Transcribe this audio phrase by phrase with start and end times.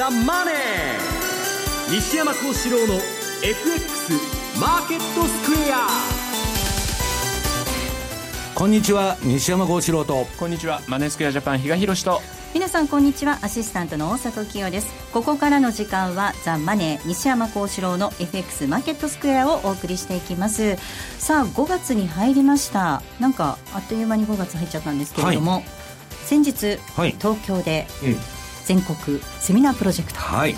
[0.00, 2.94] ザ・マネー」西山幸四郎の
[3.44, 4.12] FX
[4.58, 5.88] マーケットスクエア。
[8.54, 10.26] こんにちは西山幸四郎と。
[10.38, 12.22] こんにちはマネースクエアジャパン比嘉宏と。
[12.54, 14.86] 皆さんこんにちはアシスタントの大里清です。
[15.12, 20.78] ここからの時間はザ・マネー西山幸四郎の FX マーケットスクエアをお送りしていきます。
[21.18, 23.02] さあ5月に入りました。
[23.18, 25.64] なんかあっという間に5月入っちゃったんですけれども、はい、
[26.24, 27.86] 先日、はい、東京で
[28.70, 30.54] 全国セミナープロジェクト、はい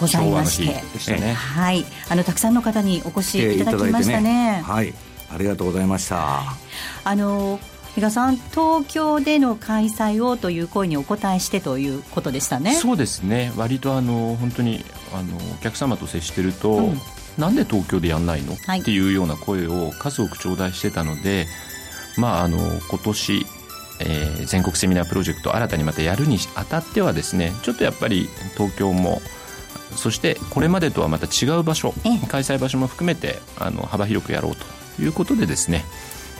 [0.00, 0.66] ございまし
[1.06, 4.56] て、ね、はい、あのたくさんの方にお越しいただきましたね。
[4.56, 4.92] ねはい、
[5.32, 6.42] ありがとうございました。
[7.04, 7.60] あの
[7.94, 12.74] 比嘉さん、東京での開催をという声にお答えしてということでしたね。
[12.74, 13.52] そうですね。
[13.56, 17.00] 割とあの本当にあのお客様と接してると、うん、
[17.38, 21.46] なんで東京でやんないの、はい、っていうような声を数多く頂戴してたので、
[22.18, 23.46] まああの今年。
[24.00, 29.20] えー、全国セミナープロジェクト新たにまたやるにあたってはですねちょっとやっぱり東京も
[29.96, 31.94] そしてこれまでとはまた違う場所
[32.28, 35.84] 開催場所も含めてあの幅広くやろうということでですね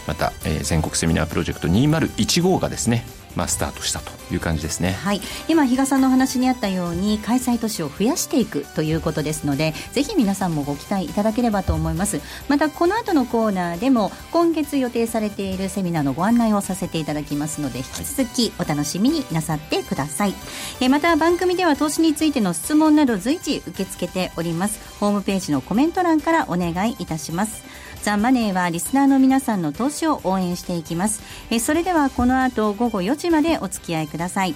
[0.06, 3.06] また、えー、全国セミナープロジェクト2015がですね
[3.37, 12.21] まあ、スタートしたという感じですね、はい、今比嘉さんの話にあったように開催都市を増やしていくということですのでぜひ皆さんもご期待いただければと思います。
[12.49, 24.95] またこの後のコーナーでも今月予定されているセミナーのご案内をさせていただきますので引き続きお楽しみになさってください、はい、えまた番組では投資についての質問など随時受け付けております。
[25.01, 27.62] ホームページのコメント欄からお願いいたします
[28.05, 31.22] ザ・マネーはリスナーの皆さんの投資を応援していきます。
[31.50, 34.55] えそれではこの後午後4時までお付き合いください。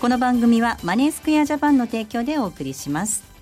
[0.00, 3.35] この番組はマネースクエアジャパンの提供でお送りします。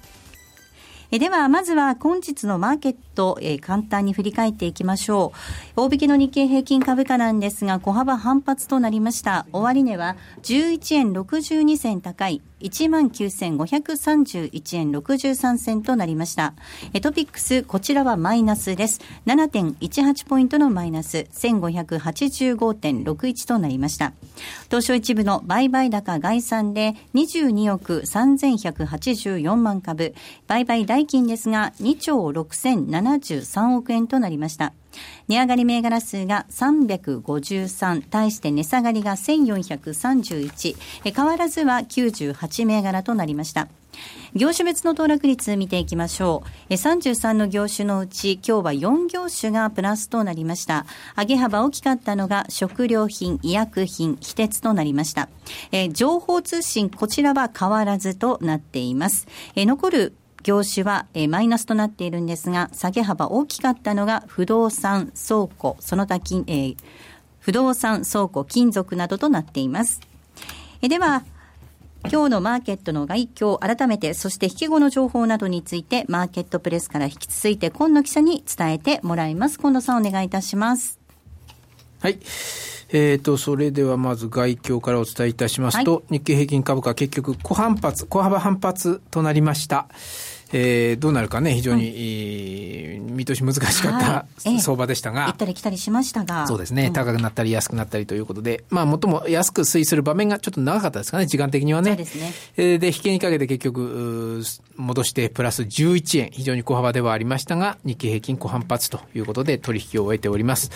[1.14, 5.32] えでは、まずは本日のマーケット、えー、簡単に振り返っていきましょ
[5.76, 5.82] う。
[5.82, 9.46] 大引けの日経平均株価なんですが、小幅反発となりました。
[9.52, 16.55] 終値は11円62銭高い19,531円63銭となりました。
[17.02, 19.02] トピックス、こちらはマイナスです。
[19.27, 24.14] 7.18ポイントのマイナス、1585.61となりました。
[24.68, 30.14] 東証一部の売買高概算で22億3184万株、
[30.46, 34.72] 売買代金ですが2兆6073億円となりました。
[35.28, 40.76] 値上がり銘柄数が353、対して値下がりが1431、
[41.14, 43.68] 変わらずは98銘柄となりました。
[44.34, 46.72] 業種別の騰落率見ていきましょう。
[46.74, 50.86] 33の業種のうち、今日は4業種がプラスとなりました。
[51.16, 55.28] 上げ幅大きかったのが食料品、医薬品、非鉄となりました。
[55.70, 59.28] え情報通信、こちらは変わらずとなっています。
[59.54, 66.77] え残る業種は、えー、マイナスとなっているんですが、下げ幅大きかったのが不動産、倉庫、その他金、えー、
[67.40, 70.00] 不動産、倉庫、金属などとなっています。
[70.83, 71.24] えー、では、
[72.12, 79.58] 今日のマーケットの概況、改めて、そして引き後の情報などについて、マーケットプレスから引き続いて、今野記者に伝えてもらいます。
[79.58, 81.00] 今野さん、お願いいたします。
[82.00, 82.18] はい。
[82.90, 89.88] えーと、それではまず外況からお伝えいたしますと、はい、日経平均株価結局小反発、小幅反発となりました。
[90.56, 101.90] えー、どうなるかね、非常に、うん、見通し難しかった、はい、相場でしたが、行ったり来たりしましたが、そうですね、高くなったり安くなったりということで、まあ、最も安く推移する場面がちょっと長かったですかね、時間的にはね。
[101.90, 102.32] そうですね。
[102.56, 104.44] えー、で、引けにかけて結局、
[104.76, 110.70] 戻してプラス11円、非常に小幅ではありましたが、日経平均小反発ということで取引を終えております。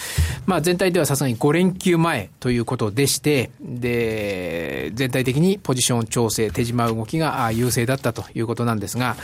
[0.47, 9.17] まあ、全体ではさすがに5連休前ということでして、で、全体的にポジション調整、手締まう動きが優勢だったということなんですが、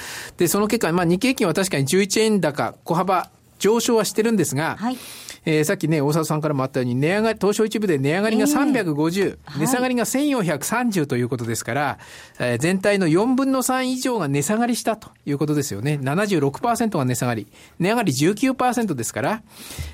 [0.44, 4.99] でで、その結果、まあ、日経平均は確かに11円高、小幅上昇はしてるんですが、はい、
[5.47, 11.99] えー、さっきね、大沢さんからもあったように、値上がり、東証一部で値上がりが350、えー、値下がりが1430ということですから、
[12.39, 15.99] えー、全体の4分の3以上が値下がりしたということですよね。
[16.03, 17.47] 76%が値下がり。
[17.79, 19.43] 値上がり19%ですから、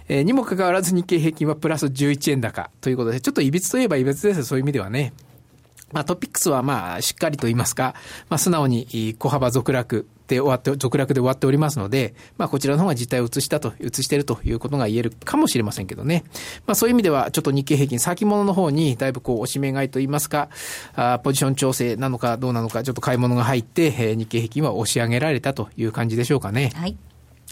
[0.09, 5.13] えー、にもかかわらず日経平均はプラス11円高ということで、ちょっといびつといえばいびつですそういう意味ではね。
[5.93, 7.95] まあ、トピックスはまあ、しっかりと言いますか、
[8.29, 16.25] まあ、素直に小幅続落で終わって、続落で終わっておりますので、まあ、こちらの方が実態を移したと、移しているということが言えるかもしれませんけどね。
[16.67, 20.49] まあ、そういう意味では、ちょっと日経平均先物の方に、だいぶこう、押し目買いと言いますか、
[20.95, 26.71] あポジション調整なのかどうなのか、ちょっと買い物が入って、えー、日経平均は押し上げられたという感じでしょうかね。
[26.75, 26.97] はい。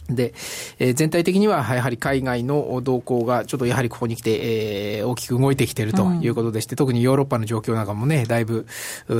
[0.08, 0.32] で、
[0.78, 8.66] えー、全体的にはやはり海外の動向がちょっとやはりここに来て、えー、大きく動いてきているということでして、うん、特にヨーロッパの状況なんかもね、だいぶ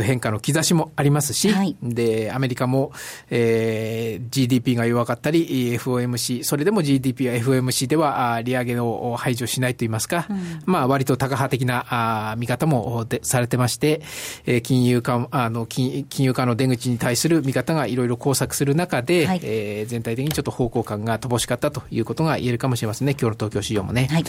[0.02, 2.93] 変化の兆しもありますし、はい、で、アメリカも、
[3.31, 11.87] えー、GDP が弱かったり、FOMC、それでも GDP や FOMC では利上げを排除しないといいますか、うん、まあ割とタカ派的な
[12.32, 14.00] あ見方もでされてまして、
[14.46, 24.09] えー、金融化、あの金、金融化の出口に対する見方がいろいろ交錯する中で、はい、えー、全体的にちょっと方向感が乏しかったということが言えるかもしれませんね、今日の東京市場もね。
[24.11, 24.25] はい、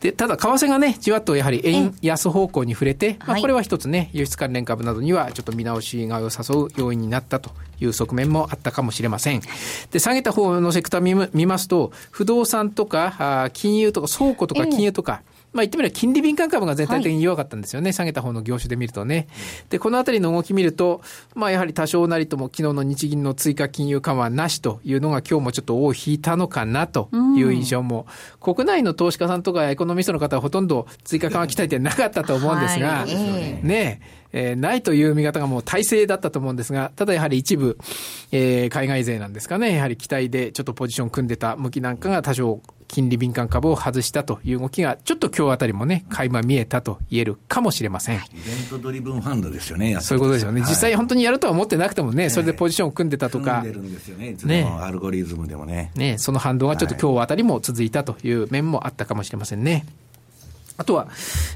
[0.00, 7.50] でただ、為替がね、じわっとやはり円安方向に触れて、まあ、これは一つね、輸出関連株などにはちょっと見直しがを誘う要因になったと
[7.80, 9.42] いう側面もあったかもしれません。
[9.90, 15.22] で、下げた方のセクター見見ますと、不動産とか、あ金融とか倉庫とか金融とか、
[15.52, 19.28] まあ言ってみれば金利敏感株が全体的に弱かったんですよね、はい、下げた方の業種で見るとね。
[19.68, 21.02] で、このあたりの動き見ると、
[21.34, 28.06] まあやはり多少なりとも昨日の日銀の追加金融緩和なしというのが今日もちょっと尾を引いたのかなという印象も、
[28.44, 33.14] うん、国内の投資家さんとかエコノミストの方はほとんど追加緩和期待ってなかったと思うんですが、はい、
[33.62, 34.00] ね。
[34.32, 37.78] えー、ないという見方がもう体制だったと思うんですが、ただやはり一部、
[38.32, 42.60] えー、海外勢なんですかね、やはり期待でちょっとポジション組んでた向きなんかが多少
[42.92, 48.16] 金利敏感株を外したという動きが、ちょっと今日あたりもね、垣間見えたと言えるかもしれません。
[48.16, 48.24] イベ
[48.66, 50.60] ントドリブンファンドですよね、そういうことですよね。
[50.60, 53.62] はい、実際本当にやるとは思ってなくてもね、それでポジションを組んでたとか。
[53.62, 55.90] 組んでるんですよね、いつもアルゴリズムでもね。
[55.96, 59.86] ね、その反動がちょっと今日あたりも続いたという面もあったかもしれませんね。
[60.76, 61.08] あとは、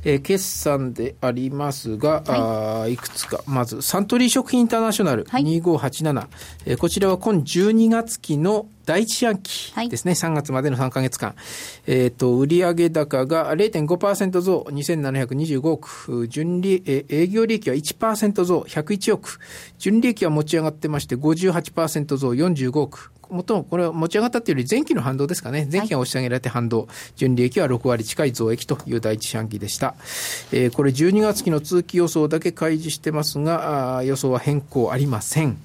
[0.05, 3.43] えー、決算でありますが、はい、あいくつか。
[3.47, 6.15] まず、サントリー食品インターナショナル2587。
[6.15, 6.27] はい、
[6.67, 11.35] えー、こちらは今12月期の第一四半期ですね、はい、3月までの3か月間。
[11.87, 16.29] えっ、ー、と、売上高が0.5%増、2725億。
[16.29, 19.41] 純利、えー、営業利益は1%増、101億。
[19.79, 23.11] 純利益は持ち上がってまして、58%増、45億。
[23.29, 25.69] もともこれは持ち上がったというより前期の反動ですかね。
[25.71, 26.83] 前期が押し上げられて反動。
[26.83, 29.97] はい、純利益は6割近い増益という第一四半期でした。
[30.53, 35.59] えー、これ12月期の通期予想だけ開示してますが、あ予想は変更ありません。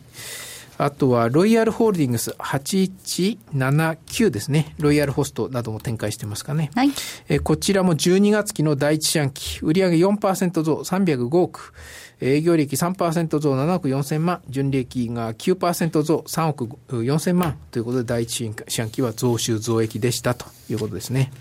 [0.83, 4.73] あとは、ロイヤルホールディングス8179ですね。
[4.79, 6.71] ロイヤルホストなども展開してますかね。
[6.73, 6.89] はい。
[7.29, 11.73] えー、こちらも12月期の第一四半期、売上4%増305億。
[12.19, 21.31] 営業利益3%増7億4000万、純利益が9%増3億4000万ということで、第一四半期は増収増益でしたということですね。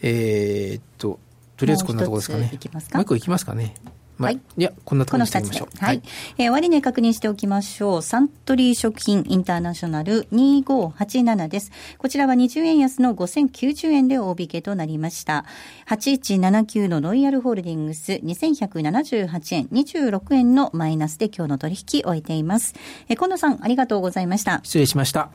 [0.00, 1.18] えー、っと、
[1.56, 2.44] とりあえずこんなところですかね。
[2.44, 3.74] もう一個いきますかね。
[4.18, 4.40] はい。
[4.56, 5.84] いや、こんなところにしてみましょう。
[5.84, 6.02] はい。
[6.38, 8.02] えー、終値確認しておきましょう。
[8.02, 11.70] サントリー食品インターナショナル2587です。
[11.98, 15.44] こちらは20円安の5090円で大引けとなりました。
[15.88, 22.74] 8179のロイヤルホールディングス2178円26円のマイナスで今日の取引終えています。
[23.08, 24.60] えー、近藤さん、ありがとうございました。
[24.62, 25.30] 失礼しました。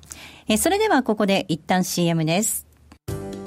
[0.48, 2.70] えー、それではここで一旦 CM です。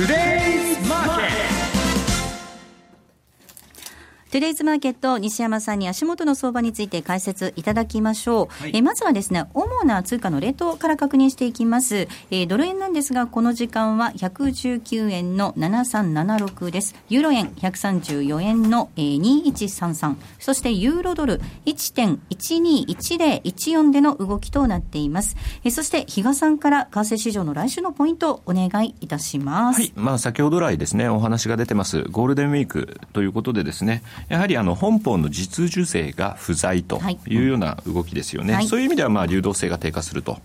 [0.00, 0.49] Today
[4.30, 8.46] トゥデイズマーケット、西山さんに足元の相場について解説いただきましょう。
[8.62, 12.06] はい、えまずはですね、主な通貨のレートから確認していきます。
[12.30, 16.94] えー、ドル円なんですが、この時間は119円の7376です。
[17.08, 20.14] ユーロ円134円の、えー、2133。
[20.38, 25.34] そしてユーロドル1.121014での動きとなっています。
[25.64, 29.80] えー、そして、比嘉さんから為替市場の来週のポイントをお願いいたします。
[29.80, 29.92] はい。
[29.96, 37.40] まあ、先ほど来ですね、お話が出てます、ゴールデンウィークということでですね、やはりあの本邦の実需税が不在とい。
[37.40, 40.38] うような動きですよね、はい、そういう意味ではまあ流動性が低下すると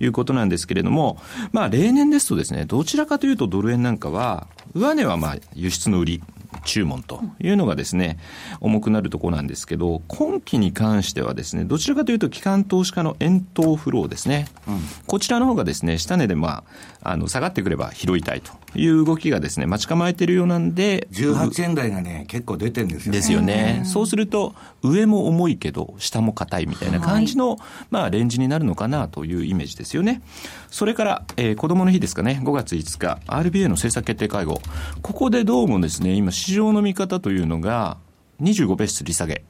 [0.00, 1.18] いうことなんですけれども、
[1.52, 6.22] まあ、例年ですとですねどちらかというとドル円なんかは上値はまあ輸出の売り
[6.64, 8.18] 注文というのがですね、
[8.60, 16.64] 重くなるところなんですけど、今期に関してはですね、どちらかというと、機関投資家の円頭フローですね、うん、こちらの方がですね、下値で、ま
[16.99, 23.18] あ、あの下がってくれば拾いたいという動きがですね、待ち構えているようなんで、18円台がね、結構出てるんですよね。
[23.18, 23.82] ですよね。
[23.84, 27.58] そうすると、上も重いけど、下も硬いみたいな感じの、はい、
[27.90, 30.22] まあ、レンジになるのかなというイメージですよね。
[30.70, 34.60] それから、えー、子供の日ですかね、5月5日、RBA の政策決定会合。
[35.02, 37.96] ここでどうもですね、今、市場の見方というのが、
[38.40, 39.42] 25ベース利下げ。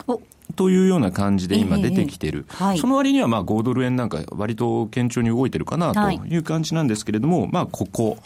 [0.53, 8.19] というような感じで今出てきてる、えーはい、その割にはまあ5ドル円なんか割と堅調に動いてるかなという感じなんですけれども、はい、まあここ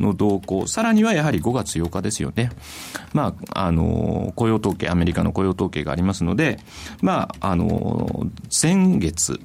[0.00, 2.50] の動向、さらにはやはり5月8日ですよね。
[3.12, 6.58] まあ、あの、雇用統計、アメリカの雇用統計がありますので、
[7.00, 9.40] まあ、あの、先月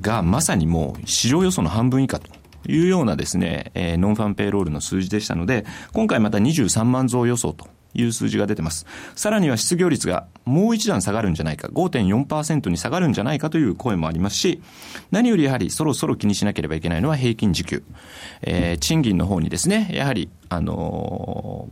[0.00, 2.30] がまさにもう市場予想の半分以下と。
[2.66, 8.86] いうようなですね、えー、 non-farm payroll の数字でしたので、今回また23万増予想という数字が出てます。
[9.14, 14.60] さらには失業率がもう一段下がるんじゃないか、5.4%に下がるんじゃないかという声もありますし、
[15.10, 17.82] 何よりやはりそろそろ気にしなければいけないのは平均時給。
[18.42, 21.68] えー、賃金の方にですね、やはり、あの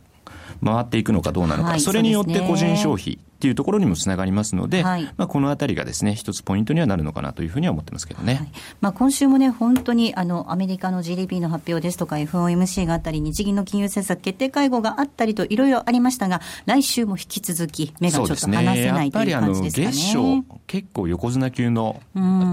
[0.62, 8.34] ー、回っていくのかどうなのか、はい、それによって個人消費、っていうところにもつながりますので、はい、まあ、このあたりがですね、一つポイントにはなるのかなというふうには思ってますけどね。
[8.36, 8.48] はい、
[8.80, 19.92] まあ、今週もね、本当にあのアメリカの GDP の発表ですとか、FOMC があったり、日銀の金融政策決定会合があったりと、いろいろありましたが、来週も引き続き、目がちょっと離せない、ね、という感じですかね。
[19.92, 22.00] 月初、結構横綱級の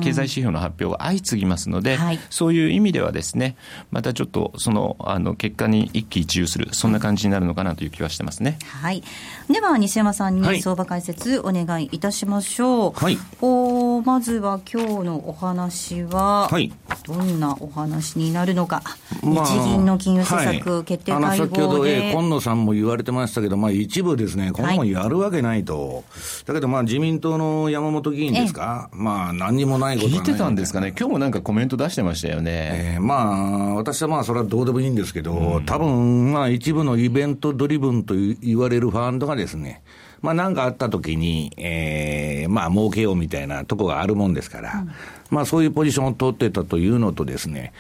[0.02, 3.58] 経済指標の発表が相次ぎますので、はい、そういう意味ではですね、
[3.92, 8.58] またちょっとそのあの結果に一喜一憂する、そんな感じになるのかなという気はしてますね。
[8.82, 9.04] はい、
[9.52, 12.92] では、西山さんに相場解説お願い願いいたしましょう。
[12.94, 13.18] はい。
[13.42, 16.72] おまずは今日のお話は、はい、
[17.06, 18.82] どんなお話になるのか、
[19.22, 26.04] まあ、日銀の金融政策決定会合で、はい、先ほど、えー、今野さんも言われてましたけど、まあ、一部ですね、今後やるわけないと、はい、
[26.46, 32.96] だけど、まあ、自民党の山本議員ですか、まあ、何にもないこと聞いてたんですかね、今日もなんかコメント出してましたよね。
[32.96, 39.84] えー、まあ、私はまあ、それはどうでもいいんですけど、うん、多分まあ、一部のイベントドリブンと言われるファンドがですね、
[40.22, 44.92] まあなんかあった時に、えー、まあ儲けようみたいなとこがあるもんですから、うん、
[45.30, 47.74] まあそういうポジションを取ってたというのとですね、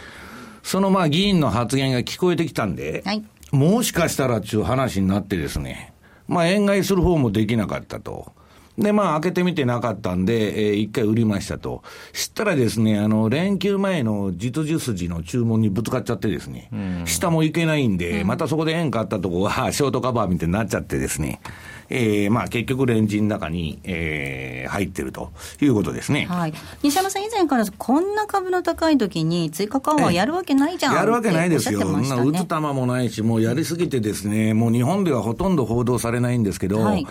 [0.63, 5.93] そのまあ議員の発言が聞こえてきたんで、はい、もしかしたらっていう話になってですね、
[6.27, 8.34] まあ円買いする方もできなかったと。
[8.79, 11.83] で、まあ、開けてみてなかったんで、えー、一回売りましたと。
[12.13, 16.69] 知ったらですね、あの、連休前の実需筋の注文にぶつかっちゃってですね、
[17.05, 21.41] 下もいけないんで、またそこで円買ったとこは、 ショートカバーみたいになっちゃってですね、
[21.89, 26.27] えー、まあ結局レンジの中に、えー、入ってるということですね。
[26.29, 26.53] はい。
[26.83, 31.81] 西山さん以前からこんな株の高い時に追加緩和やるわけないじゃん、やるわけないですよ。
[31.81, 37.05] そんな打つ球もないし、もうやりすぎてですね、もう日本ではほとんど報道されないんですけど、はい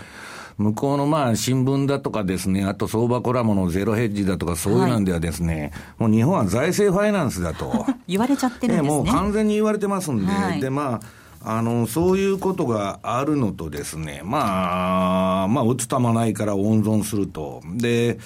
[0.59, 7.85] 向こうのまあ新聞だとかですね、あと相場コラムのゼロヘッジだとか、そういうなんではですね、はい、もう日本は財政ファイナンスだと。
[8.07, 8.89] 言われちゃってるんですね。
[8.89, 11.01] もう完全に言われてますんで、はい、でまあ、
[11.41, 17.61] あの、そういうことがあるのとですね、まあ、まあ、打つ球ないから温存すると。
[17.77, 18.19] で、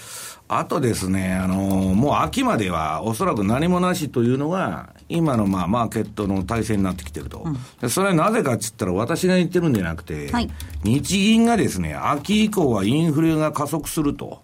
[0.47, 7.45] あとですね、あの、もう秋まではおそらく何もなしというのが、今のまあマーケットの体制になってきてると。
[7.81, 10.49] うん、それはなぜかっつったら私が言ってるんじゃなくて、はい、
[10.83, 14.41] 日銀がですね、秋以降はインフレが加速すると。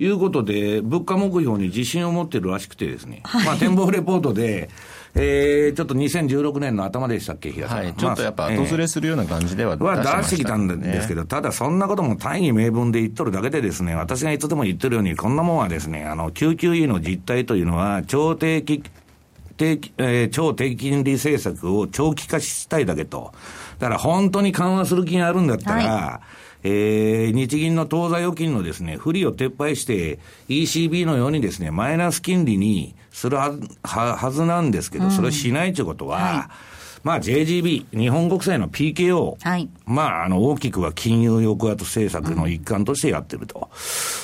[0.00, 4.70] いうことで、物価目標に自信を持ってるらしくてですね、はい、まあ展望レポートで、
[5.14, 7.78] えー、ちょっと2016年の頭でしたっけ、平さん。
[7.78, 18.82] はい、ちょっとやっぱ後ずれするような感じでは出して、ね、は出してきたんですけど、ただそんなことも大義名分で言っとるだけでですね、私がいつでも言ってるように、こんなもんはですね、あの、QQE の実態というのは、超低期、
[19.60, 23.32] 低えー、超低金利政策を長期化したいだけと。
[23.78, 26.40] だから本当に緩和する気があるんだったら、はい。
[26.62, 43.70] えー、日銀の当座預金のですね、不利を撤廃して、ECB のようにですね、マイナス金利にするははずなんですけど、それをしないということは、はいまあ JGB、日本国債の PKO、はい、まああの大きくは金融抑圧政策の一環としてやってると。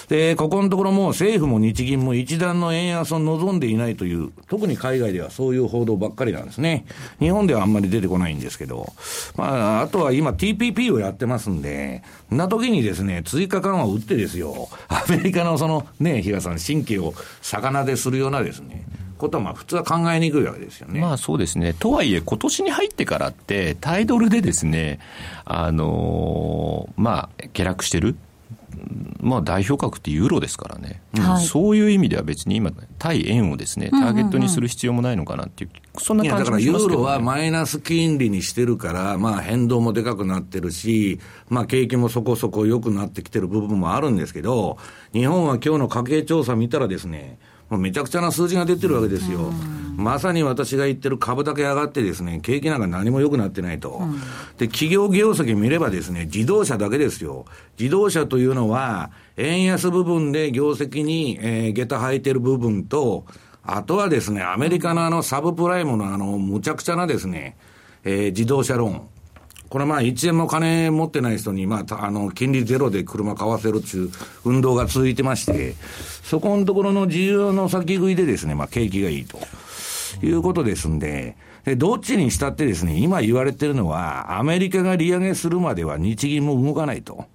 [0.09, 6.85] で、ここのところも政府も日銀も一段の円安を望んでいないという、特に海外ではそういう報道ばっかりなんですね。
[7.19, 8.93] 日本ではあんまり出てこないんですけど、
[9.37, 18.85] まああとは今 TPP をやってますんで、な時にですね、追加緩和を打ってですよ、アメリカのそのね、比嘉さん、神経を逆なでするようなですね、
[19.17, 21.01] ことはまあ普通は考えにくいわけですよね。
[21.01, 21.75] まあそうですね。
[21.79, 24.99] とはいえ、今年に入ってからって、タイドルでですね、
[25.45, 28.17] あのー、まあ、下落してる。
[29.21, 41.19] まあ、代表格ってユーロですからね、はい、そういう意味では別に今、対円をですねターゲットにする必要もないのかなっていう、そんな感じもしますけど、ね、だからユーロはマイナス金利にしてるから、まあ、変動もでかくなってるし、
[41.49, 44.79] まあ、景気もそこそこ良くなってきてる部分もあるんですけど、
[45.13, 49.53] 日本は今日の家計調査見たらですね、もうめちゃくちゃな数字が出てるわけですよ。
[49.97, 54.03] まさに私が言ってる株だけ上がってですね、景気なんか何も良くなってないと。
[54.59, 57.47] で、企業業績見ればですね、自動車だけですよ。
[57.79, 63.25] 自動車というのは、円安部分で業績に、えー、下駄履いてる部分と、
[63.63, 67.57] あとはですね、アメリカのあのサブプライムのあの、むちゃくちゃなですね、
[68.05, 69.16] えー、自動車ローン。
[69.69, 74.11] これまあ1円も金持ってない人に、まあ、あの、金利ゼロで車買わせるっていう
[74.45, 75.75] 運動が続いてまして、
[76.23, 79.39] そこのところの自由の先食いでですね、まあ景気がいいと
[80.23, 87.27] いうことですんで、で、どっちにしたってですね、今言われてるのは、アメリカが利上げするまでは日銀も動かないと。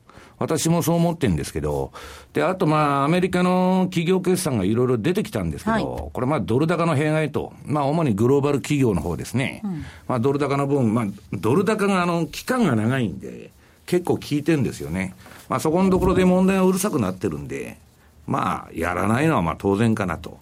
[0.41, 1.91] 私もそう思ってるんですけど、
[2.33, 9.61] で、あとまあ、アメリカの企業決算がいろいろ出てきたんですけど、はい、これまあ、ドル高の弊害と、まあ、主にグローバル企業の方ですね。
[9.63, 13.51] うん、まあ、ドル高の分、まあ、ドル高があの、期間が長いんで、
[13.85, 15.13] 結構効いてるんですよね。
[15.47, 17.77] まあ、そこのところで問題がうるさくなってるんで、
[18.25, 20.39] まあ、やらないのはまあ当然かなと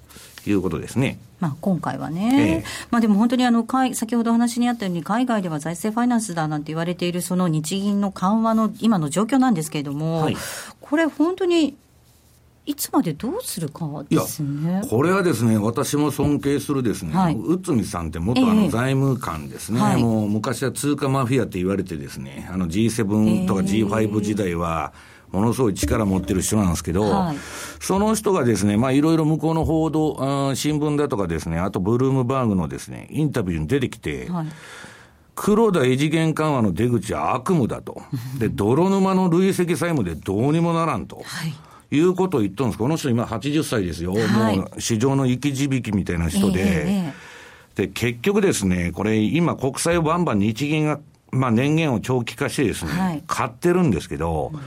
[0.51, 1.20] いうことですね。
[1.39, 10.38] まあ、今回はね、ええ、まあ、でも本当にあの先ほどお話にあったように、海外では財政ファイナンスだなんて言われている、その日銀の緩和の今の状況なんですけれども、はい、
[10.82, 11.75] これ、本当に
[12.65, 14.82] いつまでどうするかですね。
[14.89, 27.38] これはですね、私も尊敬するですね、はい、内海さんって元あの財務官ですね、えー、もう昔は通貨マフィアって言われてですね、あの G7 とか G5 時代は、えーものすごい力持ってる人なんですけど、はい、
[27.79, 34.48] その人がですね、まあいろいろ向こうの報道、新聞だとかですね、あとブルームバーグのですね、インタビューに出てきて、はい、
[35.36, 38.01] 黒田異次元緩和の出口は悪夢だと。
[38.38, 41.21] で、 泥沼の累積債務でどうにもならんと。
[41.24, 41.53] はい
[41.91, 42.77] いうことを言ったんです。
[42.77, 44.13] この人今80歳ですよ。
[44.13, 51.00] はい、もう市場の生き字引みたいな人で、えー、で、結局ですね、これ今国債をバンバン日銀が、
[51.31, 54.59] まあ年限を長期化してですね、はい、買ってるんですけど、うん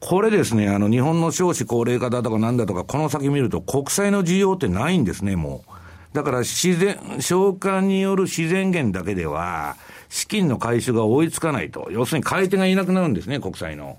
[0.00, 5.72] これですね、あの、日本の少子高齢化だとかなんだとか、この先見ると国債の需要ってないんですね、もう。
[6.14, 9.76] だから自然、償還による自然源だけでは、
[10.08, 11.88] 資金の回収が追いつかないと。
[11.92, 13.98] 要するに買い手がいなくなるんですね、国債の。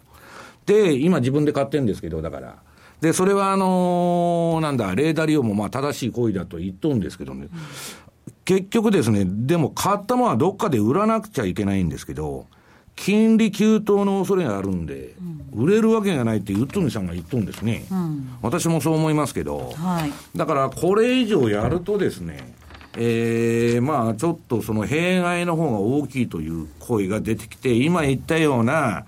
[0.66, 2.56] で、今自分で買ってるんですけど、だから。
[3.00, 7.48] で、それはあのー、なんだ、レーダー利用もまあ正しい行為だと言っとるんですけどね。
[8.44, 12.48] 結局ですね、でも買ったものはどっかで売らなくちゃいけないんですけど、
[13.04, 15.16] 金利急騰の恐れがあるんで、
[15.54, 22.54] 売れるわけがないってウッドニさんが言っとんですね、うん、私もそう思いますけど、はい、だからこれ以上やるとですね、
[22.96, 29.06] えー、まあちょっとその弊害の方が大きいという声が出てきて、今言ったような、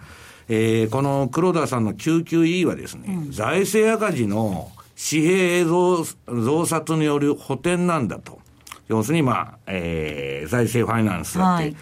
[0.50, 8.40] えー、この黒田さんの QQE はですね、うん、財政赤字の紙幣増増刷による補填なんだと。
[8.88, 11.76] 要するに、まあ、えー、財政ファイナンスだって、はい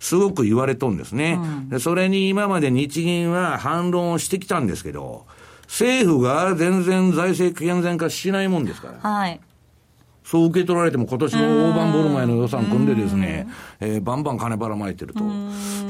[0.00, 1.38] すごく言われとんですね。
[1.70, 5.26] うん、それに今まで日銀は反論をしてきたんですけど、
[5.62, 9.10] 政府が全然財政健全化しないもんですから。
[9.10, 9.40] はい。
[10.24, 13.48] そう受け取られても今年も大盤振る舞いの予算組んでですね、
[13.80, 15.24] えー、バンバン金ばらまいてると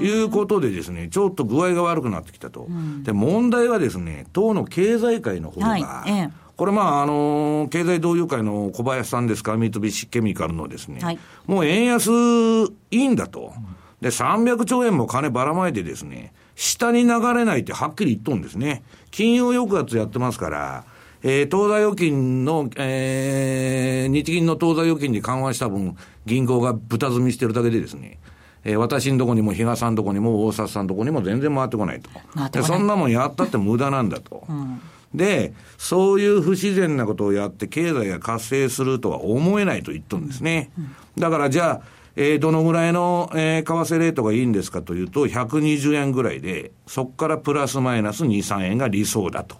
[0.00, 2.68] いうことでですね、ちょっと具合が悪くなってきたと。
[3.02, 13.52] で、問題はですね、党の経済界の方が、はいええこれまあ、あの、経済同友会の小林さんですか、三菱ケミカルのですね、はい、もう円安いいんだと。
[14.00, 18.82] で、300兆円も金ばらまいてですね、下に流れないってはっきり言っとんですね。
[19.10, 20.84] 金融抑圧やってますから、
[21.22, 28.18] えー、当座預金の、えー、日銀の当座預金に緩和した分、銀行が豚積みしてるだけでですね、
[28.64, 32.10] えー、私のとこにも、比嘉さんのとこにも、大札さんのとこにも全然回ってこないと。
[32.50, 34.44] でそんなもんやったって無駄なんだと。
[34.48, 34.80] うん、
[35.14, 40.70] で、そういう不自然なことをやって経済が活性するとは思えないと言っとるんですね。
[41.18, 49.54] だからじゃあ、えー、どのぐらいの、えー、為替レートがいいんですかというと、120円ぐらいで、そこからプラスマイナス2、3円が理想だと。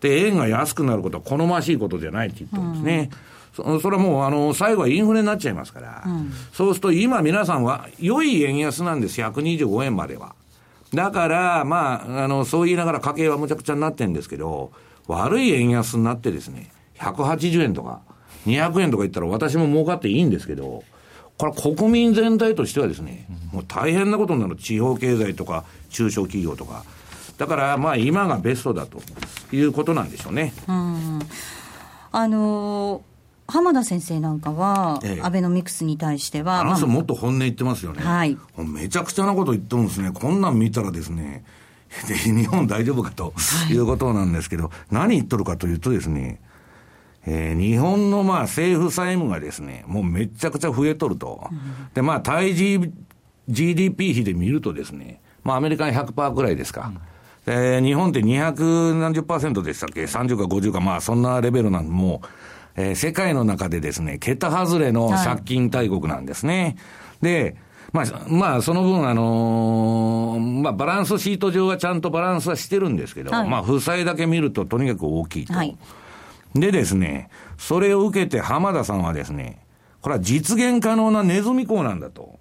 [0.00, 3.10] で、円が安くなることは好ましいことじゃないって言ったんですね。
[3.58, 10.34] うん、それはもう、あの、最後はインフレになっちゃいますから、うん、そうすると今皆さんは、良い円安なんです、125円までは。
[10.94, 14.72] だから、まあ、あの、そう言いながら家計はむちゃくちゃになってるんですけど、
[15.06, 18.00] 悪い円安になってですね、180円とか、
[18.46, 20.82] 200円とか言ったら私も儲かっていいんですけど、
[21.40, 24.56] これ国民全体としてはですね、もう大変なことになる。
[24.56, 26.84] 地方経済とか中小企業とか。
[27.38, 29.00] だからまあ今がベストだと
[29.50, 30.52] いうことなんでしょうね。
[30.68, 31.18] うん
[32.12, 36.60] あのー、浜田先生なんかは、ええ、アベノミクスに対しては。
[36.60, 38.02] あの人もっと本音言ってますよね。
[38.02, 38.36] はい。
[38.58, 40.10] めちゃくちゃなこと言ってるんですね。
[40.12, 41.42] こんなん見たらですね、
[42.06, 43.32] で日本大丈夫かと
[43.70, 46.38] いうことなんですけど、はい、何言っとるかというとですね、
[47.26, 51.48] えー、日本のまあ政府債務がですね、もうめちゃくちゃ増えとると。
[51.50, 51.58] うん、
[51.92, 52.80] で、まあ対 G
[53.48, 56.92] GDP 比で見るとですね、まあアメリカが100%くらいですか。
[57.46, 62.26] うん、で、日本って200何十パーセントでしたっけ ?30 か50か、まあそんなレベルなんで、もう、
[62.76, 66.76] えー、世界の中でですね、桁外れの借金大国なんですね。
[67.20, 67.56] はい、で、
[67.92, 75.54] まあ、まあ、その分、あのー、まあ、バランスシート上はちゃんとバランスはしてるんですけど、はい、まあ、負債だけ見るととにかく大きいと。
[75.54, 75.76] はい、
[76.54, 79.64] でですね、それを受けて浜田さんはですね、
[80.00, 82.38] これは実現可能なネズミ講なんだと。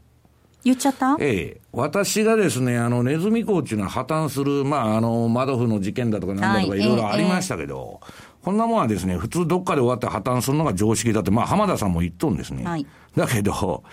[0.64, 1.16] 言っちゃった？
[1.20, 1.62] ええ。
[1.72, 12.64] 私がですね、あの、ネズミ講っていうのは破綻する、まあ、あの、マドフの事件だとかなんだとかいろいろありましたけど、ええこんなもんはですね、普通どっかで終わって破綻するのが常識だって、まあ浜田さんも言っとんですね。
[12.64, 13.84] はい、だけど、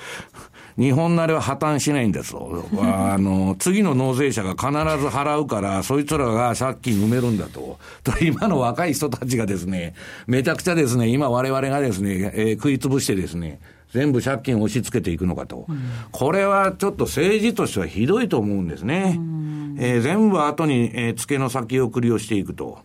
[0.78, 2.64] 日本なれは破綻しないんですよ。
[2.80, 4.66] あの、次の納税者が必
[5.00, 7.78] ず払うから、そいつらが借金埋めるんだと。
[8.04, 9.94] と、今の若い人たちがですね、
[10.26, 13.60] めちゃくちゃですね、今我々がですね、えー、食いつぶしてですね、
[13.92, 19.18] 全部借金を押し付けていくのかと、うん、これはちょっと政治としてはひどいと思うんですね。
[19.78, 22.78] えー、全部後に、えー、付けの先送りをしていくと。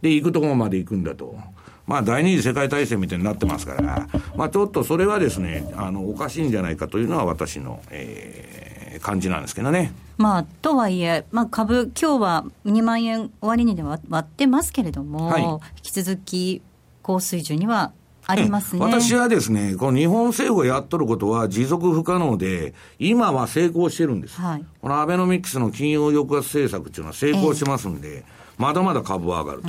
[0.00, 1.36] で、行くところまで行くんだと。
[1.86, 9.92] まあ、第二次世界大戦みたいになってますから、まあ、ちょっとそれはですね、あの、おかしいんじゃないかというのは私の、えー、感じなんですけどね。
[10.16, 16.62] まあ、とはいえ、まあ、株、今日は2万円終値で割ってますけれども、はい、引き続き
[17.02, 17.92] 高水準には
[18.26, 24.40] ありますね、私はですね、この日本政府がやっとることは持続不可能で、今は成功してるんです。
[24.40, 29.68] はい、このアベノミクスの金融抑圧政策っていうのは成功しますんで、えーまだまだ株は上がると。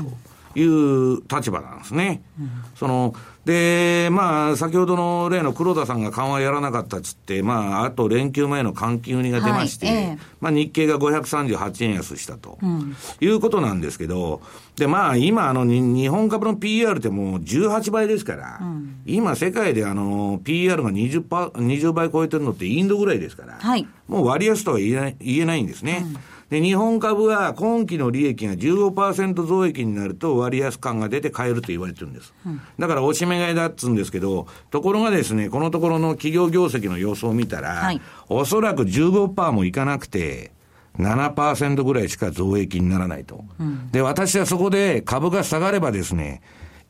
[0.55, 2.23] いう立場なんですね。
[2.39, 3.13] うん、その、
[3.45, 14.41] で、まあ、先ほどの例の黒田さんが緩和やらなかったっつって、まあ、あと連休前の換金売りが出まして、はいええ、まあ、日経が538円安したと、うん、いうことなんですけど、
[14.77, 26.03] で、まあ、今、あの、日本株の PR ってもう18倍ですから、うん、今、世界であの、PR が 20, パ20倍超えてるのってインドぐらいですから、はい、もう割安とは言えない言えないんですね。
[26.03, 32.33] うんで、日本株は今期の利益が15%増益になると割安感が出て買えると言われてるんです。
[32.45, 40.51] うん、だからおしめ買いだっつうんですけど、ところがですね、このところの企業業績の予想を見たら、はい、おそらく15%もいかなくて、
[40.99, 43.43] 7%ぐらいしか増益にならないと。
[43.59, 46.41] うん、で、私はそこで株が下がればですね、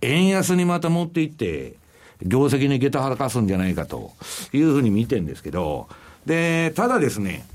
[0.01, 1.75] 円安にまた持っていって、
[2.21, 4.11] 業績に下駄はかすんじゃないかと
[4.53, 5.87] いうふうに見てるんですけど、
[6.25, 7.45] で、ただですね、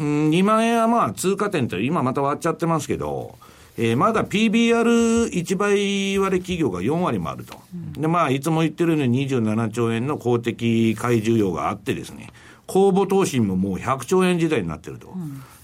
[0.00, 3.38] うん、2万円はまあ通過点って今また割っちゃってますけど、
[3.78, 7.56] えー、まだ PBR1 倍割れ企業が4割もあると。
[7.98, 12.28] で、まあ、いつも言ってるように27兆円の公的買い需要があってですね、
[12.66, 15.14] 公募投資ももう100兆円時代になってると。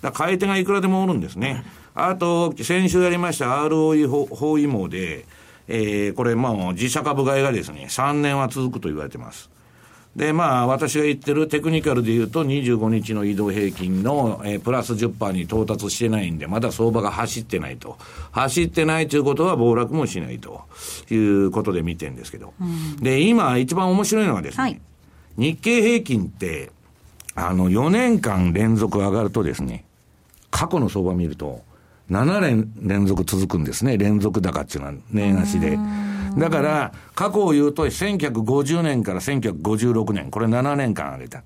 [0.02, 1.64] だ買い手がいくらでもおるんですね。
[1.94, 5.26] あと、先週やりました ROE 包囲網で、
[5.68, 9.50] えー、これ、まあ、自社株買いがですね、3年は続くと言われてます。
[10.16, 17.98] で、まあ、私が言ってるテクニカルで言うと、25日の移動平均の、えー、プラス10%に到達してないんで、まだ相場が走ってないと。
[18.32, 20.62] 走ってないということは暴落もしないと
[21.10, 22.54] いうことで見てるんですけど。
[22.58, 24.80] うん、で、今一番面白いのはですね、はい、
[25.36, 26.72] 日経平均って、
[27.34, 29.84] あの、4年間連続上がるとですね、
[30.50, 31.60] 過去の相場見ると、
[32.10, 33.98] 7年連続続くんですね。
[33.98, 35.78] 連続高っていうのは年足で。
[36.36, 41.42] だから、過去を言うと、1950年から1956年、これ7年間上げた。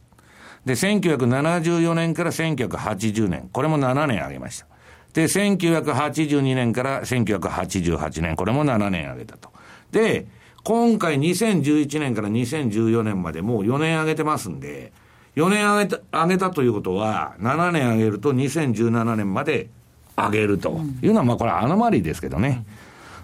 [0.64, 4.66] で、1974年から1980年、これも7年上げました。
[5.12, 9.50] で、1982年から1988年、これも7年上げたと。
[9.92, 10.26] で、
[10.64, 14.92] 今回2011年から2014年までもう4年上げてますんで、
[15.37, 19.70] 4年上げた、上げたということは、7年上げると2017年まで
[20.16, 22.64] 上げるというのは、まあこれアノマリーですけどね。
[22.74, 22.79] うん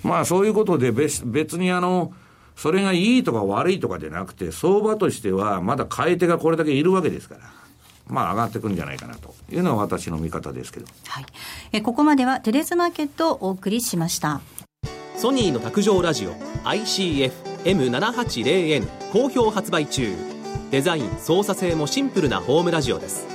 [0.06, 2.12] まあそういうことで別別にあの、
[2.56, 7.42] それがいいとか悪いとかじゃなくて、相場としてはまだ買い手がこれだけいるわけですから。
[8.08, 10.86] まあ上がってくるんじゃないかなというのは私の見方ですけど。
[11.08, 11.26] はい。
[11.72, 14.40] えここまではテレスマーケットをお送りしました。
[15.16, 16.32] ソニーの卓上ラジオ
[16.64, 20.14] ICF-M780N 好評発売中。
[20.70, 23.26] デザイン、操作性もシンプルなホームラジオです。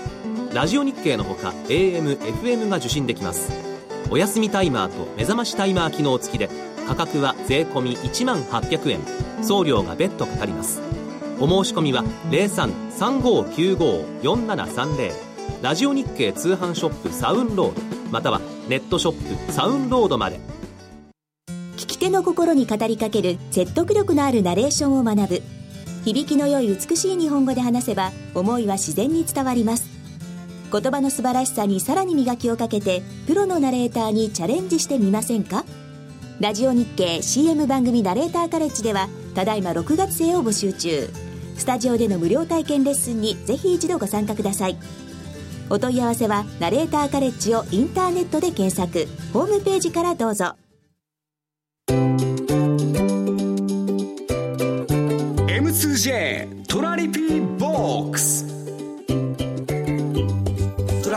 [0.53, 3.70] ラジオ日経のほか AM、FM が受信できます。
[4.11, 6.49] お休みタイマーと目覚ましタイマー機能付きで
[6.85, 8.99] 価格は税込1万800円。
[9.41, 10.81] 送料が別途かかります。
[11.39, 15.13] お申し込みは0335954730
[15.63, 20.41] ラジオ日経通販ショップサウンロードまたはネットショップサウンロードまで。
[21.77, 25.41] 聞き手の心に語りかける説得力のあるナレーションを学ぶ。
[26.03, 30.00] 響きの良い美しい日本語で話せば思いは自然に伝わります。
[30.71, 35.65] 言葉の素晴らしさにさらに磨きをかけてプロのナレーターにチャレンジしてみませんか？
[36.39, 41.09] ラジオ日経 CM 番組ナレーターカレッジではただいま6月生を募集中。
[41.57, 44.77] スタジオでの無料体験レッスンにぜひ一度ご参加ください。
[45.69, 49.07] お問い合わせはナレーターカレッジをインターネットで検索。
[49.31, 50.55] ホームページからどうぞ。
[55.47, 58.50] M2J トラリピーボックス。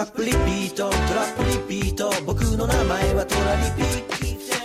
[0.04, 2.10] ップリピートトラップリピート。
[2.26, 3.88] 僕の名前はトラリピ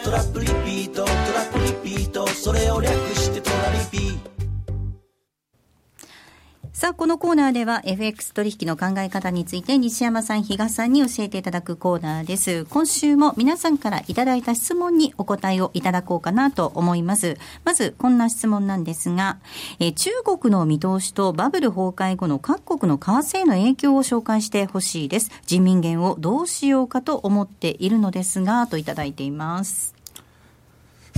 [0.04, 2.28] トラップリピートトラップリピート。
[2.28, 3.19] それを略して
[6.80, 12.64] さあ、このコーナーでは FX 取引の考え方について西山さん、比嘉さんに教えていただくコーナーです。
[12.70, 17.38] 今週も皆さんからいただいた質問にお答えをいただこうかなと思います。
[17.66, 19.40] まず、こんな質問なんですが、
[19.82, 25.32] え中国の見通しとバブル崩壊後の各国の為替への影響を紹介してほしいです。
[25.46, 29.99] 人民元をどうしようかと思っているのですが、といただいています。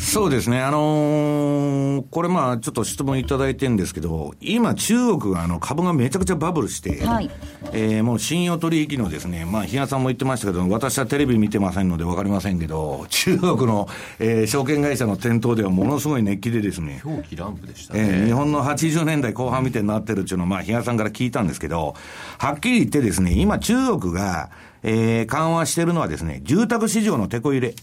[0.02, 0.60] そうですね。
[0.60, 7.30] あのー、これまあ、ちょっと質問いただいてるんですけど、今中国はあの株がめちゃくちゃバブルして、はい、
[7.72, 13.88] えー、もう信用取引のですね、まあ、比嘉さんも言ってましたけど、私はテレビ見てませんので分かりませんけど、中国の、
[14.20, 18.00] えー、証券会社の店頭ではものすごい熱気でですね、狂気乱舞でしたね。
[18.02, 21.96] えー、日本の80年代後半みたいになってるっていうのを、まあ、比嘉さんから聞いたんですけど、
[22.40, 24.50] はっきり言ってですね、今中国が、
[24.84, 27.76] えー、緩和してるのはですね、住宅市場の手こ入れ。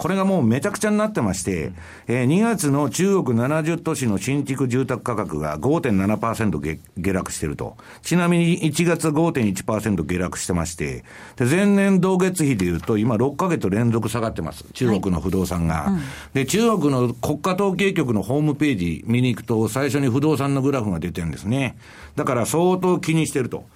[0.00, 1.72] これがもうめちゃくちゃになってまして、
[2.08, 7.76] えー、2月の中国70都市の新築住宅価格が5.7%下下落してると。
[8.00, 11.04] ちなみに1月5.1%下落してまして、
[11.36, 14.64] で、前年同月比で言うと今6ヶ月連続下がってます。
[14.72, 15.74] 中国の不動産が。
[15.74, 16.00] はいうん、
[16.32, 21.76] で、中国の国家統計局のホームページ見に行くと最初に不動産のグラフが出てるんですね。
[22.16, 23.66] だから相当気にしてると。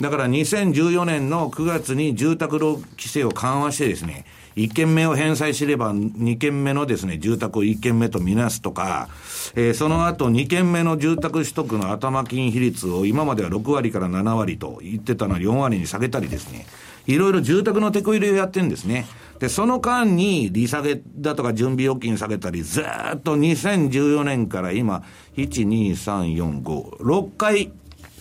[0.00, 4.24] だから2014年の9月に住宅ロー規制を緩和してですね、
[4.56, 9.08] 1件目を返済すれば2件目のですね、住宅を1件目とみなすとか、
[9.54, 16.66] えー、その後2件目の住宅取得の頭金比率を今までは6割から7割と言ってたのを4割に下げたりですね、
[17.06, 19.06] いろいろ住宅の手こ入れをやってるんですね。
[19.40, 25.02] で、その間に利下げだとか準備預金下げたり、ずっと2014年から今、
[25.36, 27.72] 1、2、3、4、5、6回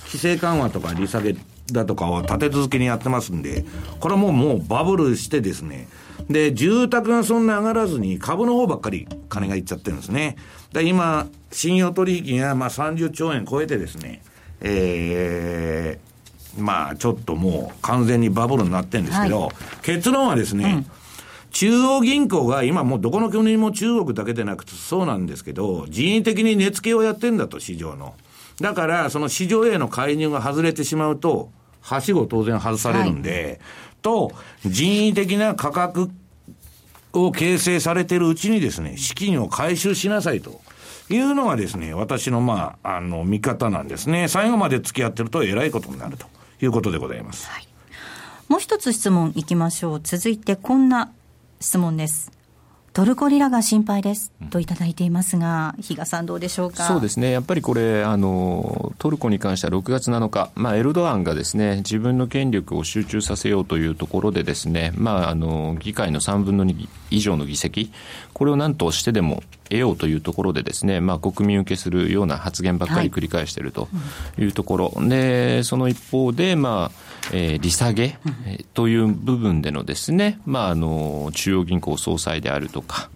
[0.06, 1.36] 規制緩和とか利下げ
[1.72, 3.64] だとかは立て続けにやってますんで、
[4.00, 5.88] これはもうもうバブルしてですね、
[6.30, 10.38] で、住宅がそんな上がらずに株の方ばっかり金がいっちゃってるんですね。
[10.72, 14.22] で、今、信用取引がまあ30兆円超えてですね、
[14.62, 19.52] えー、まあちょっともう完全にバブルになってるんですけど、はい、
[19.84, 21.04] 結論はですね、うん
[21.54, 28.16] 中央銀行が今もうどこの国も中国だけでなくてそうなんですけど、人為的に値付けをやってんだと、市場の。
[28.60, 33.62] だから、その市場への介入が外れてしまうと、はしご当然外されるんで、
[34.04, 34.32] と、
[34.64, 36.12] 人為的な価格
[37.14, 40.62] を形成されているうちにですね、資金を回収しなさいと。
[41.10, 44.28] いうのがですね、私のまあ、あの、見方なんですね。
[44.28, 46.28] 最後まで付き合ってるとえらいことになると
[46.62, 47.50] いうことでございます。
[47.50, 47.68] はい、
[48.48, 50.02] もう一つ質問いきましょう。
[50.02, 51.12] 続いてこんな
[51.60, 52.32] 質問です。
[52.94, 56.84] トルコリラが心配ですといただいていますが、比嘉さん、どうでしょうか？
[56.84, 67.92] そうですね、やっぱりこれあの、トルコに関しては6月7日、まあ、エルドアンがですね自分の権力を集中させようというところで、ですね、まあ、あの議会の3分の2以上の議席、
[68.32, 73.88] これを何としてでも得ようというところで、ですね、まあ、国民受けするような発言ばっかり繰り返していると
[74.38, 78.18] いうところ、はい、でその一方で、まあえー、利下げ
[78.74, 83.10] という部分でのですね、まあ、あの、中央銀行総裁であるとか、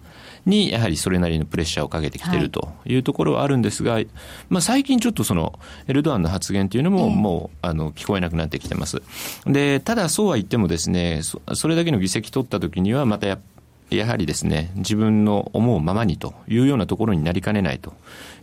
[0.48, 2.96] にやはりそれなりのプレッシャーをかけてきているとい。
[2.96, 4.08] うところはあるんですが、はい、
[4.48, 9.02] まあ、最近ちょっとそのエルドアンの発言というのももうあの聞こえなくなってきてます。
[9.46, 13.38] でただそうは言ってもですねそれだけの議席取った時にはまたや
[13.90, 17.94] やはりですね、自分の思うままにというようなところになりかねないと。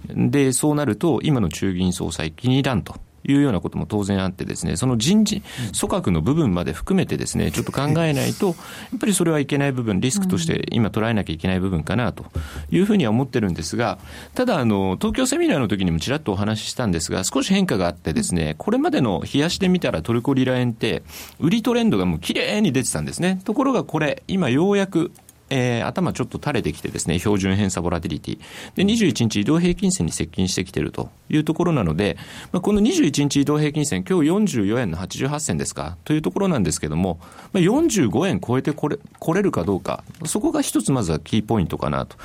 [0.09, 2.95] で、そうなると、今の中銀総裁気に入らんと
[3.27, 8.55] いうようなことも当然あってですね、その人事、組閣の部分まで含めてですね、ちょっと考えないと、やっ
[8.99, 12.25] ぱりそれはいけない部分、リスクとして今捉えなきゃいけない部分かなと
[12.71, 13.97] いうふうには思ってるんですが、
[14.33, 21.03] ただ、あの、東京セミナーの時にもちらっとお話ししたんですが、少し変化があってですね、これまでの冷やしてみたらトルコリラ円って、
[21.39, 23.41] 売りトレンドがもう綺麗に出てたんですね。
[23.43, 25.11] ところがこれ、今ようやく
[25.49, 28.39] えー、頭ちょっと垂れてきてですね、標準偏差ボラティリティ。
[28.75, 32.17] で、21日移動平均線に接近してきているというところなので、
[32.51, 35.97] まあ、この21日移動平均線、今日44円の88銭ですか？
[36.03, 37.19] というところなんですけども、
[37.53, 42.17] まあ、45円超えてこれ、これるかどうか、そこが一つまずはキーポイントかなと。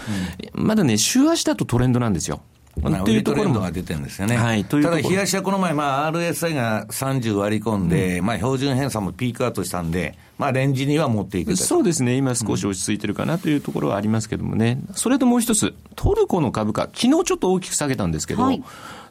[0.57, 2.41] うん、まだね、週足だとトレンドなんですよ。
[2.79, 4.37] っていうところが出てるんですよね。
[4.37, 18.63] はい、ただ、東はこの前、まあ、RSI が30割り込んで、うん、まあ、標準偏差もピークアウトしたんで、まあ、レンジには持っていくそうですね、今少し落ち着いてるかなというところはありますけどもね、うん、それともう一つ、トルコの株価、昨日ちょっと大きく下げたんですけど、はい、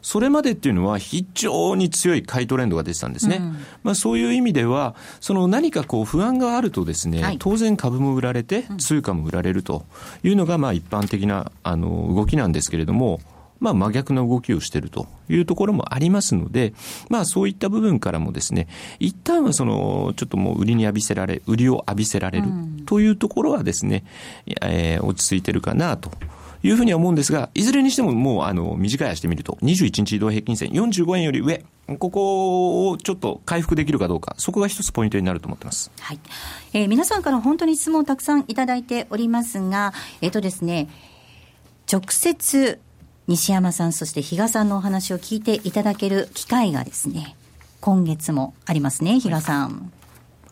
[0.02, 3.36] それまでっていうのは非常に強い買いトレンドが出てたんですね。
[3.40, 9.84] うん、まあ、そういう意味では、その何かこう不安があるとですね、はい、当然株も売られて、通貨も売られると
[10.24, 13.20] いうのが、まあ、一般的なあの動きなんですけれども、
[13.60, 16.72] まあ、真逆の動きをしているというところもありますので、
[17.08, 18.66] まあ、そういった部分からもですね、
[18.98, 22.48] 一旦はその、ちょっともう売りに浴びせられ、売りを浴びせられる
[22.86, 24.04] というところはですね、
[24.46, 26.10] うん、えー、落ち着いてるかなと。
[26.62, 31.64] いうふうには思うんですが、いずれにしてももうあの短い足で見ると、21日移動平均線45円より上、
[31.98, 35.90] ここをちょっと回復できるかどうか、そこが一つポイントになると思ってます。
[36.00, 36.18] はい。
[36.74, 40.88] えー、皆さんから本当に質問をたくさんいただいておりますが、えっ、ー、とですね、
[41.90, 42.78] 直接
[43.30, 47.36] 西山さん、そして比嘉さんのお話を聞いていただける機会がですね、
[47.80, 49.92] 今月もありますね、比嘉さん。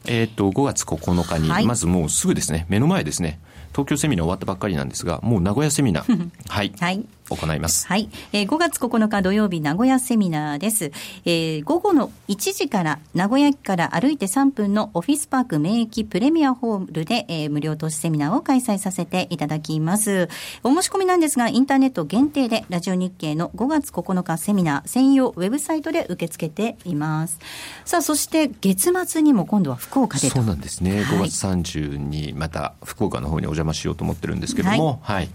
[0.06, 3.40] えっ、と、5月9日に、まずもうすぐですね、目の前ですね、
[3.72, 7.86] 東京セミナー終わったばっかりなんですが、もう名古屋セミナー、 はい、はい、行います。
[7.86, 10.92] はい、えー、5月9日土曜日名古屋セミナーです。
[11.24, 20.28] えー、午後の1時から名古屋駅から歩いて3分のオフィスパーク名駅プレミアホールで、えー、無料投資セミナーを開催させていただきます。
[20.62, 27.38] お申し込みなんですが、インターネット限定でラジオ日経の5月9日セミナー専用ウェブサイトで受け付けています。
[27.84, 31.02] さあ、そして月末にも今度は福岡でそうなんですね。
[31.02, 35.28] 5月30にまた福岡の方にお邪魔しようと思ってるんですけども、はい、はい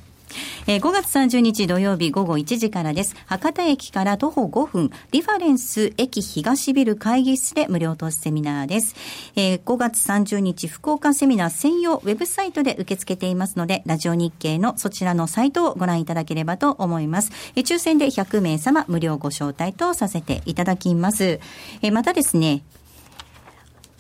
[0.68, 3.16] えー、5月30日土曜日午後1時からです。
[3.26, 8.96] 博多駅から徒歩5分、リファレンス駅東ビル会議室で無料投資セミナーです。
[9.36, 17.32] えー、5月30日福岡セミナー専用ウェブサイトで受け付けていますので、ラジオ日経のそちらのサイトをご覧いただければと思います。
[17.56, 21.40] えー、抽選で100名様無料ご招待とさせていただきます。
[21.82, 22.64] えー、またですね、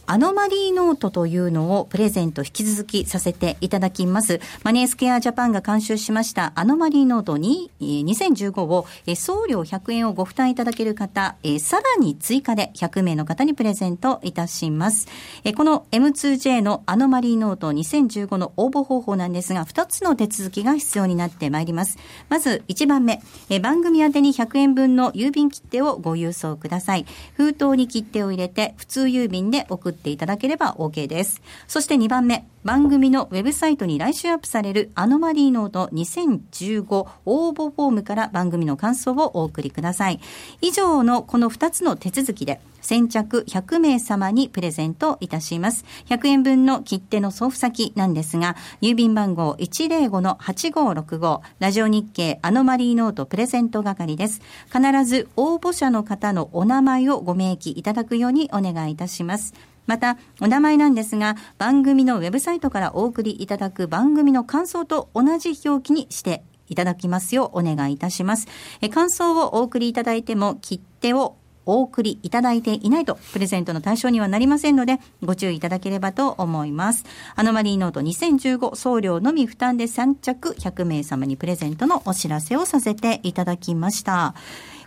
[0.06, 4.42] アノマリーノートというのをプレゼント引き続きさせていただきます。
[4.62, 8.86] マネースケアジャパンが監修しましたアノマリーノートに2015を
[9.16, 15.08] 送料100円をご負担いただける方、さらに追加で100名の方にプレゼントいたします。
[15.56, 21.98] この M2J のアノマリーノート2015の応募方法なんですが、2つの手続きが必要になってまいります。
[22.28, 23.22] まず1番目、
[23.62, 27.06] 番組宛に100円分の郵便切手をご郵送ください。
[27.38, 31.42] 封筒に切手を入れて普通郵便で送っていただければ OK です。
[31.68, 40.20] そして2番目、番組のウェブサイトに来週アップされるアノマリーノート2015応募フォームから番組の感想をお送りください。
[40.62, 45.86] 以上のこの2つの手続きで、先着100名様にプレゼントいたします。
[46.10, 54.42] 100円分の切手の送付先なんですが、郵便番号105-8565、ラジオ日経アノマリーノートプレゼント係です。
[54.72, 59.54] 必ず応募者の方のお名前をご明記いただくようにお願いいたします。
[59.86, 68.48] また、お名前なんですが、番組のウェブサイトからお送りいただく番組の感想と同じ表記にしていただきますようお願いいたします。
[68.82, 77.06] え感想をお送りいただいても、切手をお送りいただいていないと、プレゼントの対象にはなりませんので、ご注意いただければと思います。
[77.36, 84.36] アノマリーノート2015送料のみ負担で3着100名様にプレゼントのお知らせをさせていただきました。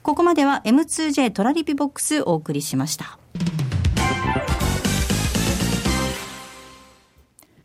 [0.02, 3.18] ここまでは M2J トラリピボックスお送りしました。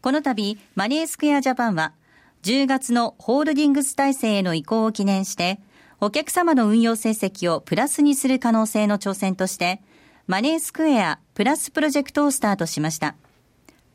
[0.02, 1.94] この度、マネースクエアジャパンは、
[2.42, 5.60] 10月のホールディングス体制への移行を記念して、
[6.00, 9.80] お客様の運用成績をプラスにする可能性の挑戦として、
[10.26, 13.16] マネースクエアプラスプロジェクトをスタートしました。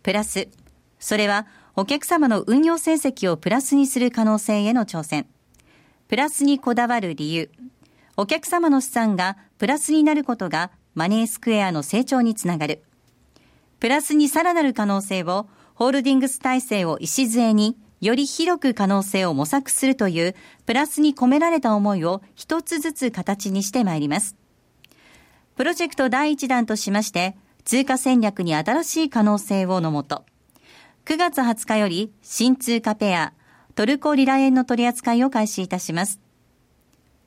[0.05, 0.47] プラス、
[1.01, 5.27] それはお客様の運用成績をプラスにする可能性への挑戦。
[6.07, 7.51] プラスにこだわる理由。
[8.17, 12.85] お客様の資産がプラスになることがマネースクエアの成長につながる。
[13.81, 20.35] プラスにさらなる可能性をホールディングス体制を礎に、より広く可能性を模索するという、
[20.65, 24.37] プラスに込められた思いを一つずつ形にしてまいります。
[25.55, 30.25] プロジェクト第一弾としまして、通貨戦略に新しい可能性をのもと、
[31.05, 33.35] 9月20日より新通貨ペア、
[33.75, 36.21] トルコリラ円の取り扱いを開始いたします。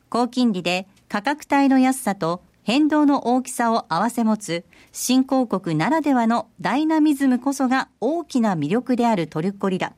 [0.10, 9.94] 高金利で価格帯の安さと変動の大きさを併せ持つ新興国ならではのダイナミズムこそが大きな魅力であるトルコリラ。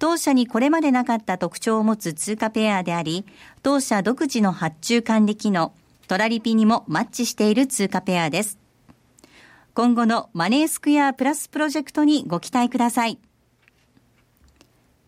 [0.00, 3.24] 当社にこれまでなかった特徴を持つ通貨ペアであり、
[3.62, 5.74] 当社独自の発注管理機能、
[6.08, 8.58] トラリピにもマッチしている通貨ペアです。
[9.72, 13.20] 今後のマネースクエアプラスプロジェクトにご期待ください。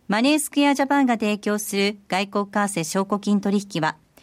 [0.07, 3.97] マネースクエアジャパンが提供する外国為替証拠金取引は、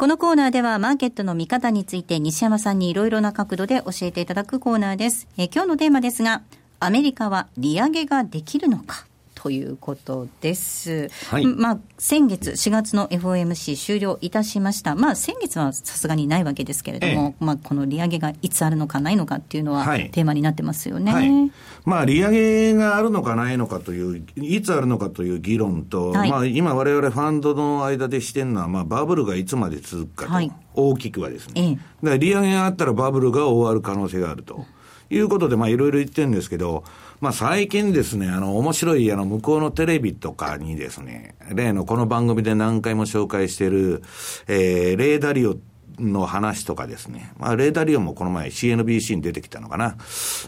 [0.00, 5.28] このコーナーではマーケットの見方について西山さんにいろいろな角度で教えていただくコーナーです。
[5.36, 6.40] え今日のテーマですが、
[6.78, 9.04] アメリカは利上げができるのか？
[9.42, 11.08] ということです。
[11.30, 14.94] はい、まあ、先月、4月の FOMC 終了いたしました。
[14.94, 21.12] まあ、先月はさすがにないわけですけれども、ええ、まあ、この利上げがいつあるのかないのかっていうのは、テーマになってますよね。
[21.12, 21.52] はい、
[21.86, 31.52] まあ、利上げがあるのかないのかという、いつあるのかという議論と、はい、まあ、今我々ファンドの間でしてるのは、まあ、バブルがいつまで続くかと、大きくはですね。
[31.56, 34.66] ええ、だから利上げがあったらバブルが終わる可能性があると。
[35.10, 36.84] いうことで、まあ、いろいろ言ってるんですけど、
[37.20, 44.02] まあ、最近ですね、あの、面白い、あの、向こうのテレビとかにですね、例のこの番組で何回も紹介している、
[44.48, 45.56] えー、レーダリオ
[45.98, 47.34] の話とかですね。
[47.38, 49.96] まあ、レーダリオもこの前 CNBC に出てきたのかな。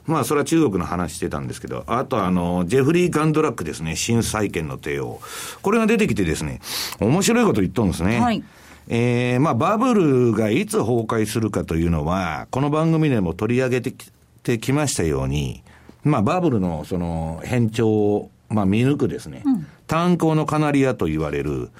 [0.06, 5.20] まあ、それは中国の話してたんですけど、あとあの、ジェフリー・ガンドラックですね、新債権の帝王。
[5.60, 6.60] これが出てきてですね、
[7.00, 8.18] 面白いこと言っとるんですね。
[8.18, 8.42] はい。
[8.88, 14.10] えー、まあ、バブルがいつ崩壊するかというのは、この番組でも取り上げてきっ
[14.42, 15.62] てきましたように、
[16.05, 21.70] まあ、バブルのその変調を、まあ、見抜くですね、うん、炭鉱のカナリアと言われる、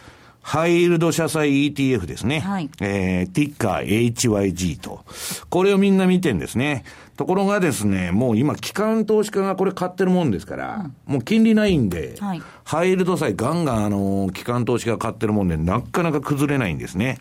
[0.43, 2.41] ハイールド社債 ETF ですね。
[2.41, 5.05] はい、えー、ティッカー HYG と。
[5.49, 6.85] これをみんな見てんですね。
[7.17, 17.19] ところがですね、もう今、機関投資家がこれ買ってるもんですから、うん、もう金利ないんで、はい、ハイールド債ガンガンあの、機関投資家が買ってるもんで、なかなか崩れないんですね。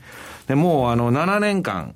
[0.47, 1.93] で、もうあの、7年間、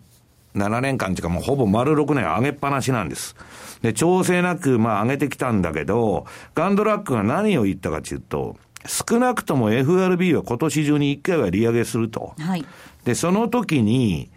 [0.56, 3.36] 7年間っていうかもうほぼ丸6年上げっぱなしなんです。
[3.82, 6.26] で、調整なくまあ上げてきたんだけど、
[6.56, 12.34] ガンドラックが何を言ったかというと、少なくとも FRB は今年中に1回は利上げすると。
[12.40, 12.66] はい。
[13.04, 14.30] で、その時に、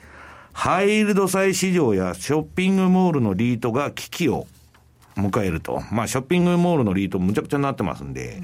[0.53, 4.47] ハイールド債市場やショッピングモールのリートが危機を
[5.17, 5.83] 迎えると。
[5.93, 8.43] まあ、ショッピングモールのリートむちゃくちゃになってますんで。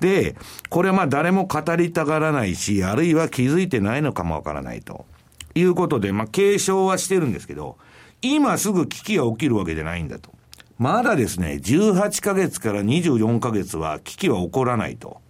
[0.00, 0.36] で、
[0.68, 5.06] これはまあ誰も語りたがらないし、あるいは気づいてないのかもわからないと。
[5.54, 7.78] いうことで、まあ、継承はしてるんですけど、
[8.22, 10.30] 今すぐ危機が起きるわけじゃないんだと。
[10.78, 15.20] まだですね、18ヶ月から24ヶ月は危機は起こらないと。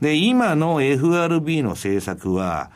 [0.00, 2.70] で、今の FRB の政策は、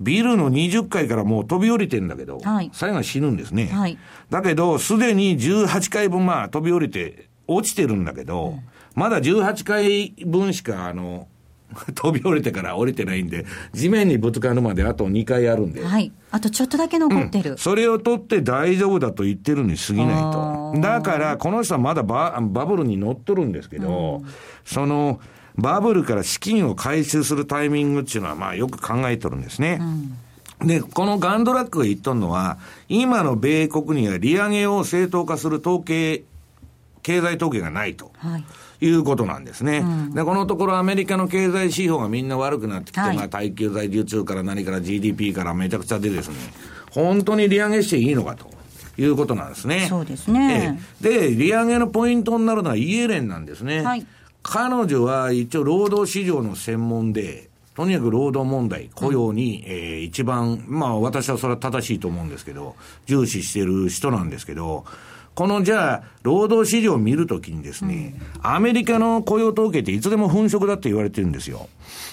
[0.00, 3.66] ビルの20階からもう飛び降りてんだけど、はい、最後は死ぬんですね。
[3.66, 3.98] はい、
[4.30, 8.60] だけど、すでに18階分まあ飛び降りて落ちてるんだけど、うん、
[8.94, 11.28] まだ18階分しか、あの、
[11.94, 15.84] 飛び降りてから降りてないんで、地面にぶつかるまであと2回あるんで。
[15.84, 16.12] はい。
[16.30, 17.52] あとちょっとだけ残ってる。
[17.52, 20.74] うん、それを取って大丈夫だと言ってるに過ぎないと。
[20.80, 24.30] だから、この人はまだババブルに乗っとるんですけど、うん、
[24.64, 25.20] その、
[25.56, 29.78] バブルから資金を回収するタイミングっていうのは、まあよく考えとるんですね。
[30.60, 32.58] うん、で、このガンドラックが言っとるのは、
[32.88, 36.24] 今の米国には利上げを正当化する統計、
[37.02, 38.12] 経済統計がないと。
[38.18, 38.44] はい
[38.80, 39.78] いうことなんですね。
[39.78, 46.36] うん、で、このところアメリカの経済指標がみんな悪くなってきて、はい、まあ耐久財受注から何から GDP からめちゃくちゃでですね、
[46.90, 48.60] 本当に利上げしていいのかと。
[48.98, 49.86] いうことなんですね。
[49.88, 50.78] そうですね。
[51.00, 53.82] で、利上げのポイントになるのはイエレンなんですね。
[53.82, 54.06] はい、
[54.42, 62.76] 彼女は一応労働市場の専門で、とにかく労働問題、雇用に、うん、えー、一番、まあ私はそれは正しいと思うんですけど、
[63.06, 64.84] 重視している人なんですけど、
[65.40, 68.14] このじゃあ、労働市場を見るときにですね、
[68.44, 71.70] うん、アメリカの雇用統計っていつでも粉飾だって言われてるんですよ。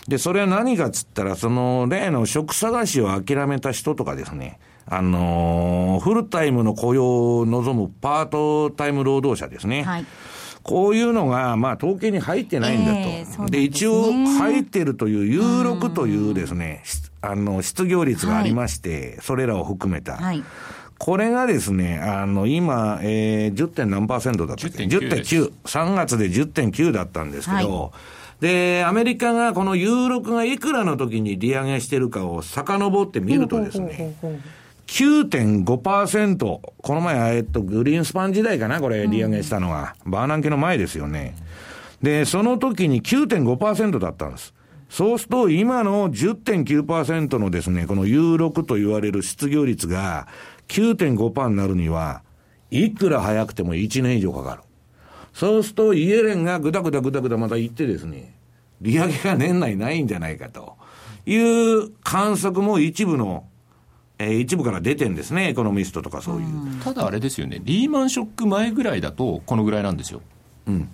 [0.07, 9.83] で、それは何かっつったら、その、例の職探しを諦めた人とかですね、あのー、フルタイムの雇用を望むパートタイム労働者ですね。
[9.83, 10.05] はい
[10.63, 12.97] こういうのが、まあ、統計に入ってないんだと。
[12.97, 16.83] えー、で、ね、一応、入ってるという、有力というですね、
[17.21, 20.17] あの、失業率がありまして、はい、それらを含めた。
[20.17, 20.43] はい
[20.97, 23.67] これがですね、あの、今、えー、10.
[23.67, 25.51] 点何パーセントだったっけ ?10.9。
[25.65, 27.89] 3月で10.9だったんですけど、は
[28.41, 34.15] い、で、アメリカがこのユーロ区がいくらの時に利上げしてるかを遡ってみるとですね、
[34.87, 39.95] 9.5%、この前、えっと、グリーンスパン時代かな、これ、利上げしたのが。
[40.05, 41.35] バーナンケの前ですよね。
[42.01, 44.53] で、その時に9.5%だったんです。
[44.89, 50.27] そうすると、今の10.9%のですね、この U6 と言われる失業率が
[50.67, 52.21] 9.5%になるには、
[52.71, 54.61] いくら早くても1年以上かかる。
[55.33, 58.35] そうすると、イエレンがぐだぐだぐだぐだまた言ってですね、
[58.81, 60.77] 利上げが年内ないんじゃないかと
[61.25, 63.45] いう観測も一部の、
[64.19, 66.81] えー、一部から出てんですね、エコノミストとかそういう。
[66.83, 70.21] ただあれですよね、リーマンショック前ぐらいだと、このぐらいなんですよ。
[70.67, 70.89] うん。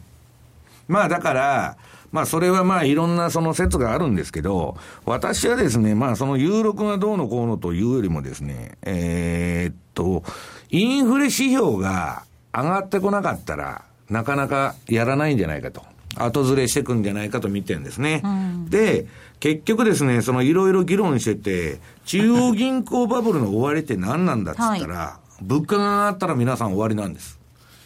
[0.88, 1.78] まあだから、
[2.14, 10.24] まあそれはまあいろんなその説があるんですけど、私はですね、まあその有力がどうのこうのというよりもですね、えー、っと、
[10.70, 15.82] インフレ指標が上がってこなかったら、なかなかやらないんじゃないかと。
[16.16, 18.22] 後ずれしていくんじゃないかと見てるんですね。
[18.24, 19.08] うん、で、
[19.40, 27.40] 結局ですね、そのいろいろ議論してて、中央銀行バブルの終わりって何なんだっつったら、はい、物価が上がったら皆さん終わりなんです。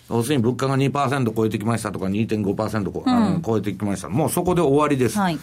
[0.09, 4.09] 要するに物価が2%超えてきましたとか2.5%こ、うん、あの超えてきました。
[4.09, 5.17] もうそこで終わりです。
[5.17, 5.39] はい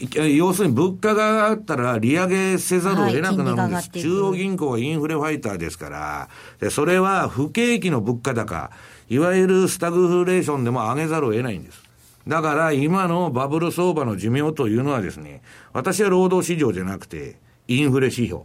[0.00, 3.90] 要するに物価が上がったら利上げせざるを得なくなるんです。
[3.92, 8.72] はい、中央銀行はインフレファイターですから、でそれは不景気の物価高、
[9.08, 11.80] いわゆるスタグフレーションでも上げざるを得ないんです。
[12.26, 15.42] だから今のバブル相場の寿命というのはですね、
[15.72, 17.36] 私は労働市場じゃなくて、
[17.68, 18.42] インフレ指標。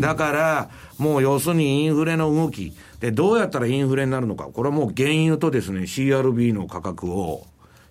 [0.00, 2.72] だから、もう要するにインフレの動き。
[3.00, 4.44] で、どうやったらインフレになるのか。
[4.44, 7.46] これはもう原油とですね、CRB の価格を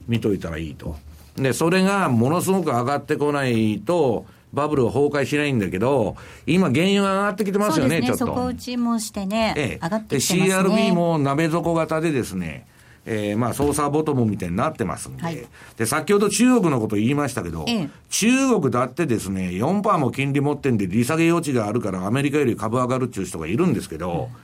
[0.07, 0.95] 見といたらいいと。
[1.35, 6.15] で、それがものすごく上がってこないと、バブルは崩壊しないんだけど、
[6.45, 8.25] 今、原油が上がってきてますよね、ねちょっと。
[8.27, 10.89] 底打ちもしてね、ええ、上がってきてますね。
[10.89, 12.65] CRB も鍋底型でですね、
[13.05, 24.35] えー、まあ、操作ボトムみたいになってますんで、はい、で、先ほど中国のこと言いましたけど、ええ、中国だってですね、4%も金利持ってんで利下げ余地があるからアメリカより株上がるっていう人がいるんですけど、う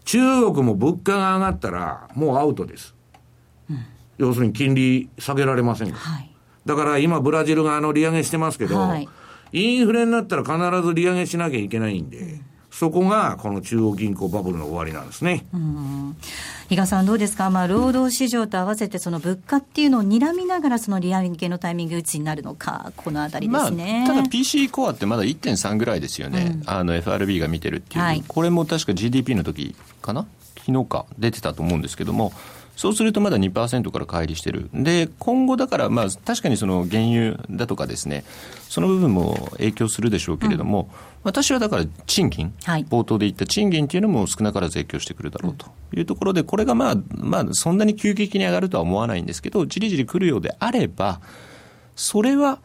[0.00, 2.94] ん、中国も物価が上がったらもうアウトです。
[3.70, 3.84] うん、
[4.18, 6.30] 要するに金利下げられませんはい、
[6.66, 9.08] だから今ブラジルがあの利上げしてますけど、はい、
[9.52, 15.44] インフレになったら必ず利上げしなきゃいけないんで、うんそこがこの中央銀行バブルの終わりなんですね。
[16.70, 30.26] 比嘉さん、どうですか、まあ、労働市場と合わせて、その物価っていうのを睨みながら、その利上げのタイミング打ちになるのか、このあたりですね、まあ、ただ PC コアってまだ1.3ぐらいですよね、うん、あの FRB が見てるっていう、はい、これも確か GDP の時かな、
[30.66, 32.32] 昨日か、出てたと思うんですけども。
[32.74, 34.70] そうするとまだ2%から乖離してる。
[34.72, 38.24] で、今後だから、まあ、確かにその原油だとかですね、
[38.68, 45.66] その部分も影響するでしょうけれども、うん、私はだから賃金、はい、冒頭で言った賃金っていうのも少なからず影響してくるだろうと。
[45.94, 51.20] いうところで、これがまあ、まあ、そんなに急激に上がるとは思わないんですけど、じりじり来るようであれば、
[51.94, 52.60] それは、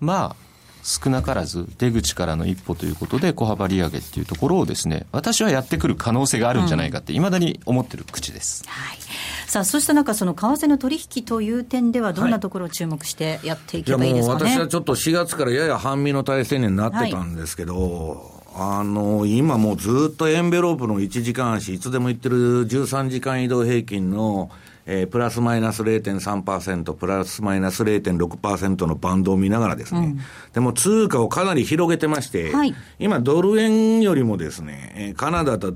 [0.00, 0.47] まあ、
[0.88, 8.98] 少なからず出口からの一歩ということで小幅利上げっていうところをですね私はやってくる可能性があるんじゃないかっていまだに思ってる口です、はい、
[9.46, 18.38] さあそうした中その為替の取引という点ではどんなところを注目してやっていけばいいですかね、はい、私はちょっと4月からやや半身の体制になってたんですけど、はい。
[18.80, 24.50] あの、今もうずっとエンベロープの1時間足、いつでも言ってる13時間移動平均の
[24.90, 30.20] えー、プラスマイナス0.3%、プラスマイナス0.6%のバンドを見ながらですね、うん、
[30.54, 35.72] でも通貨をかなり広げてまして、はい、今ドル円よりもですね、カナダだ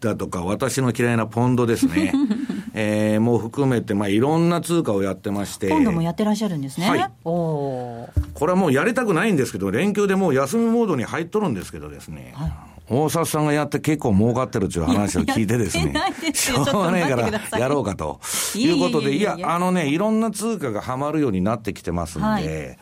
[0.00, 2.12] だとか、私の嫌いなポンドですね、
[2.72, 5.68] えー、もう含めて、まあ、いろんな通貨をやってまして。
[5.68, 6.88] ポンドもやってらっしゃるんですね。
[6.88, 7.10] はい。
[7.24, 12.32] おこれはもうやりたくないんですけど、連休でもう休みモードに入っとるんですけどですね。
[12.34, 15.92] はい大札さんがやって結構儲かってるっていう話を聞いてですね、
[16.32, 18.20] しょうがないからやろうかと
[18.54, 22.78] いうことで、いや、あのね、いろんな通貨がはまるようになってきてますんで、はい、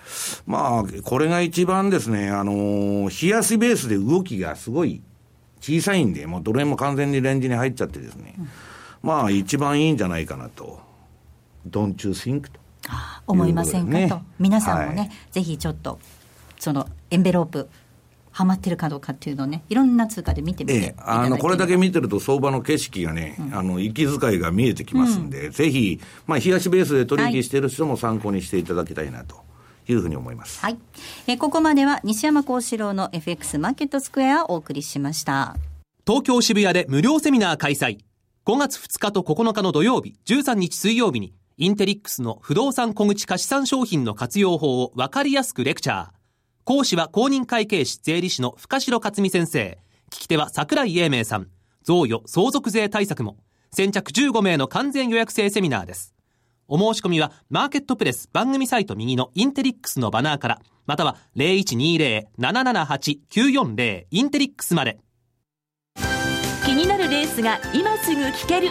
[0.47, 5.03] まあ、これが一番ですね、あの、冷やしベースで動きがすごい
[5.61, 8.49] 小さいんで、もうどれも完全にレンジに入っちゃってですね、うん、
[9.03, 10.81] まあ、一番いいんじゃないかなと。
[11.69, 12.43] Don't you think?
[12.43, 12.61] と。
[13.27, 14.21] 思いませんかと。
[14.39, 15.99] 皆さんもね、はい、ぜひちょっと、
[16.59, 17.69] そのエンベロープ、
[18.37, 29.45] はまってるかどうかっていうのをね、いろんな通貨で見てみて、ええ、あのこれだけ見てると、相場の景色がね、うん、あの息遣いが見えてきますんで、うん、ぜひ、まあ、冷やしベースで取引している人も参考にしていただきたいなと。
[29.87, 30.61] いうふうに思います。
[30.61, 30.79] はい。
[31.27, 35.57] えここまでは西山幸四郎の FX マーケットスクエアをお送りしました。
[36.07, 37.99] 東京渋谷で無料セミナー開催。
[38.47, 46.14] 5月2日と9日の土曜日、13日水曜日に、インテリックスの不動産小口貸産商品の活用法をわかりやすくレクチャー。
[46.65, 49.77] 講師は公認会計士税理士の深城克美先生。
[50.11, 51.49] 聞き手は桜井英明さん。
[51.83, 53.37] 贈与相続税対策も。
[53.71, 56.15] 先着15名の完全予約制セミナーです。
[56.67, 64.99] お申し込みは、マーケットプレス番組サイト右のインテリックスのバナーから、または0120-778-940インテリックスまで。
[66.65, 68.71] 気になるレースが今すぐ聞ける。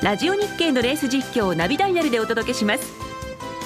[0.00, 3.11] ラジオ日経のレース実況をナビダイヤルでお届けします。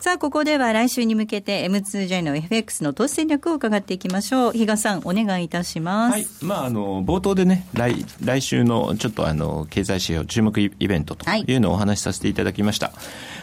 [0.00, 4.52] さあ、ここでは来週に向けて M2J の FX の投資戦略を伺っていきましょう。
[4.52, 6.12] 比嘉さん、お願いいたします。
[6.12, 6.26] はい。
[6.40, 12.86] まあ、あの、冒頭でね、来、来週のちょっとあの、経済指標注目イベントというのをお話しさせていただきました。
[12.86, 12.92] は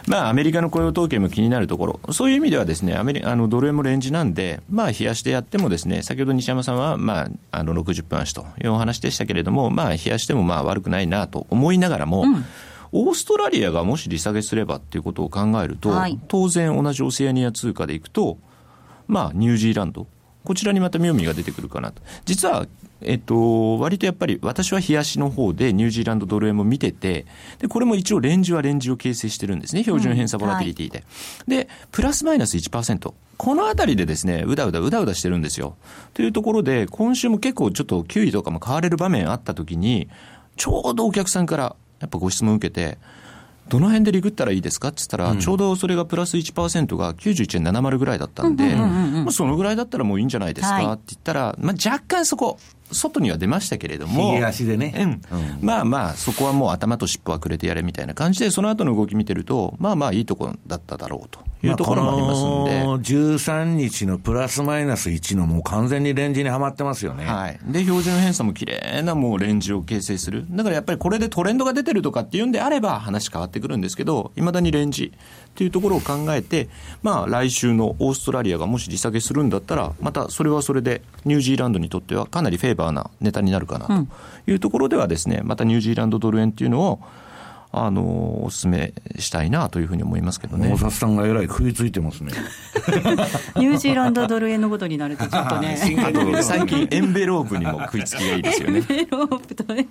[0.08, 12.44] い、まあ、アメリカの雇用統計も気になるところ、そういう意味ではですね、アメリあの、ドル円もレンジなんで、まあ、冷やしてやってもですね、先ほど西山さんは、まあ、あの、60分足というお話でしたけれども、まあ、冷やしてもまあ、悪くないなと思いながらも、うん
[12.92, 18.38] オーストラリアがもし利下げすればっていうことを考えると、はい、当然同じオセアニア通貨でいくと、
[19.06, 20.06] まあ、ニュージーランド、
[20.44, 22.02] こちらにまた妙味が出てくるかなと。
[22.24, 22.66] 実は
[23.00, 27.26] えっと、割とやっぱり私は冷やしの方でニュージーランドドル円も見てて、
[27.58, 29.82] で、これも一応レンジはレンジを形成してるんですね。
[29.82, 30.98] 標準偏差ボラティリティで。
[31.46, 33.14] うんはい、で、プラスマイナス1%。
[33.36, 35.76] このあたりでですね、うだうだうだうだしてるんですよ。
[36.12, 40.08] というところで、今週も結構ちょっと9位とかも買われる場面あった時に、
[40.56, 42.98] ちょうどお客さんからやっぱご質問を受けて、
[43.68, 44.88] どの辺でリグったらいいですか？
[44.88, 48.74] って言ったら、うん、ちょうどそれがプラス1%が91円70ぐらいだったんで、
[49.30, 52.58] そのぐらいだったらもういいんじゃないですか、って言ったら、まあ、若干そこ、
[52.92, 67.24] 外には出ましたけれども、足でね、うん、まあまあ、そこはもう頭と尻尾はくれてやれみたいな感じで、その後の動き見てると、まあまあいいところだっただろうというところもありますんで、まあ、13日のプラスマイナス1の、もう完全にレンジにはまってますよね。
[67.24, 76.68] はい、で、標準偏差も綺麗なもうレンジを形成する、だからやっぱりこれでトレンドが出てるとかっていうんであれば、話変わってくるんですけど、いまだにレンジっていうところを考えて、
[77.02, 87.00] まあ、来週のオーストラリアがもし利下げするんだったら、またそれはそれで、ニュージーランドにとってはかなりフェーバーなネタになるかなというところではですね、またニュージーランドドル円っていうのを、
[87.70, 90.70] あのお勧めしたいなというふうに思いますけどね。
[90.70, 92.32] 大札さんがえらい食いついてますね。
[93.56, 95.76] ニュージーランドドル円のことになるとちょっとね。
[96.42, 98.78] 最近エンベロープにも食いつきがいいですよね。
[98.88, 99.86] エンベロープとね。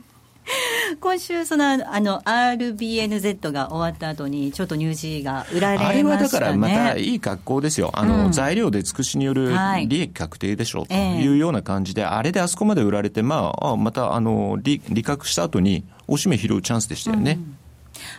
[1.00, 7.92] 今週、その、あの、RBNZ が終わった後に、ちょっとニュージーが売られました、ね、あれはだからまたいい格好ですよ。
[7.94, 9.54] あの、うん、材料で尽くしによる
[9.88, 17.34] 利益確定でしょうというような感じで、あれであそこまで売られて、まあ、また、あの、利、利確した後に、おしめ拾うチャンスでしたよね。
[17.34, 17.57] うん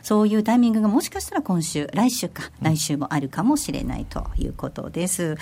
[0.03, 5.37] そういうタイミングがもしかしたら今週、来週か、来週もあるかもしれないということです。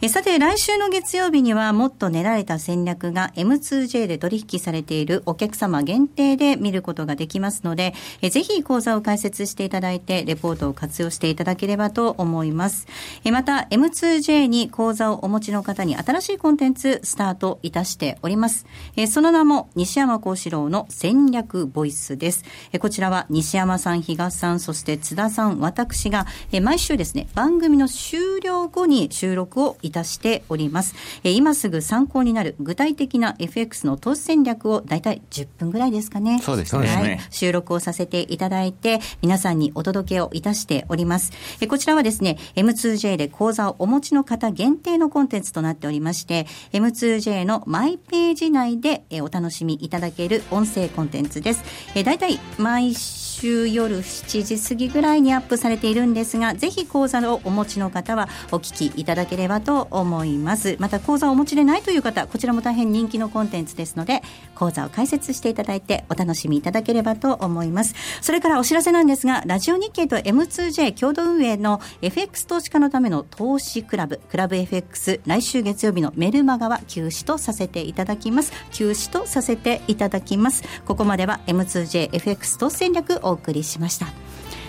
[0.00, 12.86] えさて、来週の月曜日にはもっと練られた戦略が M2J で取引されているお客様限定で見ることができますので、えぜひ講座を開設していただいて、レポートを活用していただければと思います。
[13.24, 18.66] えまた、M2J に講座をお持ちの方に新しいコンテンツスタートいたしております。
[18.96, 22.44] えその名も、西山幸四郎の戦略ボイスです。
[22.72, 30.94] えこちらは西山さん、比嘉さん、そして津田さん、私が、え毎週ですね、番組の終了後に収録をいたしております。
[31.24, 36.40] え今すぐ参考になる具体的な FX の投資戦略を大体10分ぐらいですかね。
[36.42, 36.86] そうですね。
[36.86, 37.20] はい。
[37.30, 41.32] 収録をさせていただいて、皆さんにお届けをいたしております。
[41.60, 51.62] えこちらはですね、M2J で講座をお持ちの方限定のコンテンツとなっておりまして、M2J のマイページ内でえお楽しみいただける音声コンテンツです。
[51.94, 60.76] え大体毎週週夜7時過ぎぐらいにアップされているんですが、ぜひ講座をお持ちの方はお聞きいただければと思います。
[60.78, 64.22] また講座をお持ちでないという方、こちらも大変人気のコンテンツですので、
[64.54, 67.94] 講座を開設していただいてお楽しみいただければと思います。
[68.20, 78.52] それからお知らせなんですが、ラジオ日経と M2J 共同運営の FX 投資家のための投資クラブ、クラブ FX、来週月曜日のメルマガは休止とさせていただきます。
[78.70, 80.62] 休止とさせていただきます。
[80.84, 84.06] ここまでは M2JFX 投資戦略お送りしました。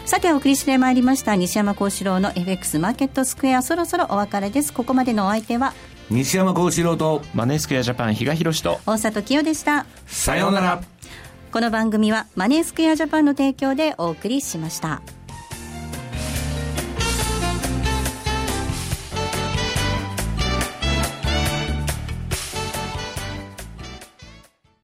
[0.05, 4.73] さてお送りしてまいりました西山幸四郎の FX マーケットスクエアそろそろお別れです。
[4.73, 5.73] ここまでのお相手は
[6.09, 9.85] 西山幸四郎とマネースクエアジャパン比嘉宏と大里清でした。
[10.07, 10.81] さようなら。
[11.51, 15.01] この番組はマネースクエアジャパンの提供でお送りしました。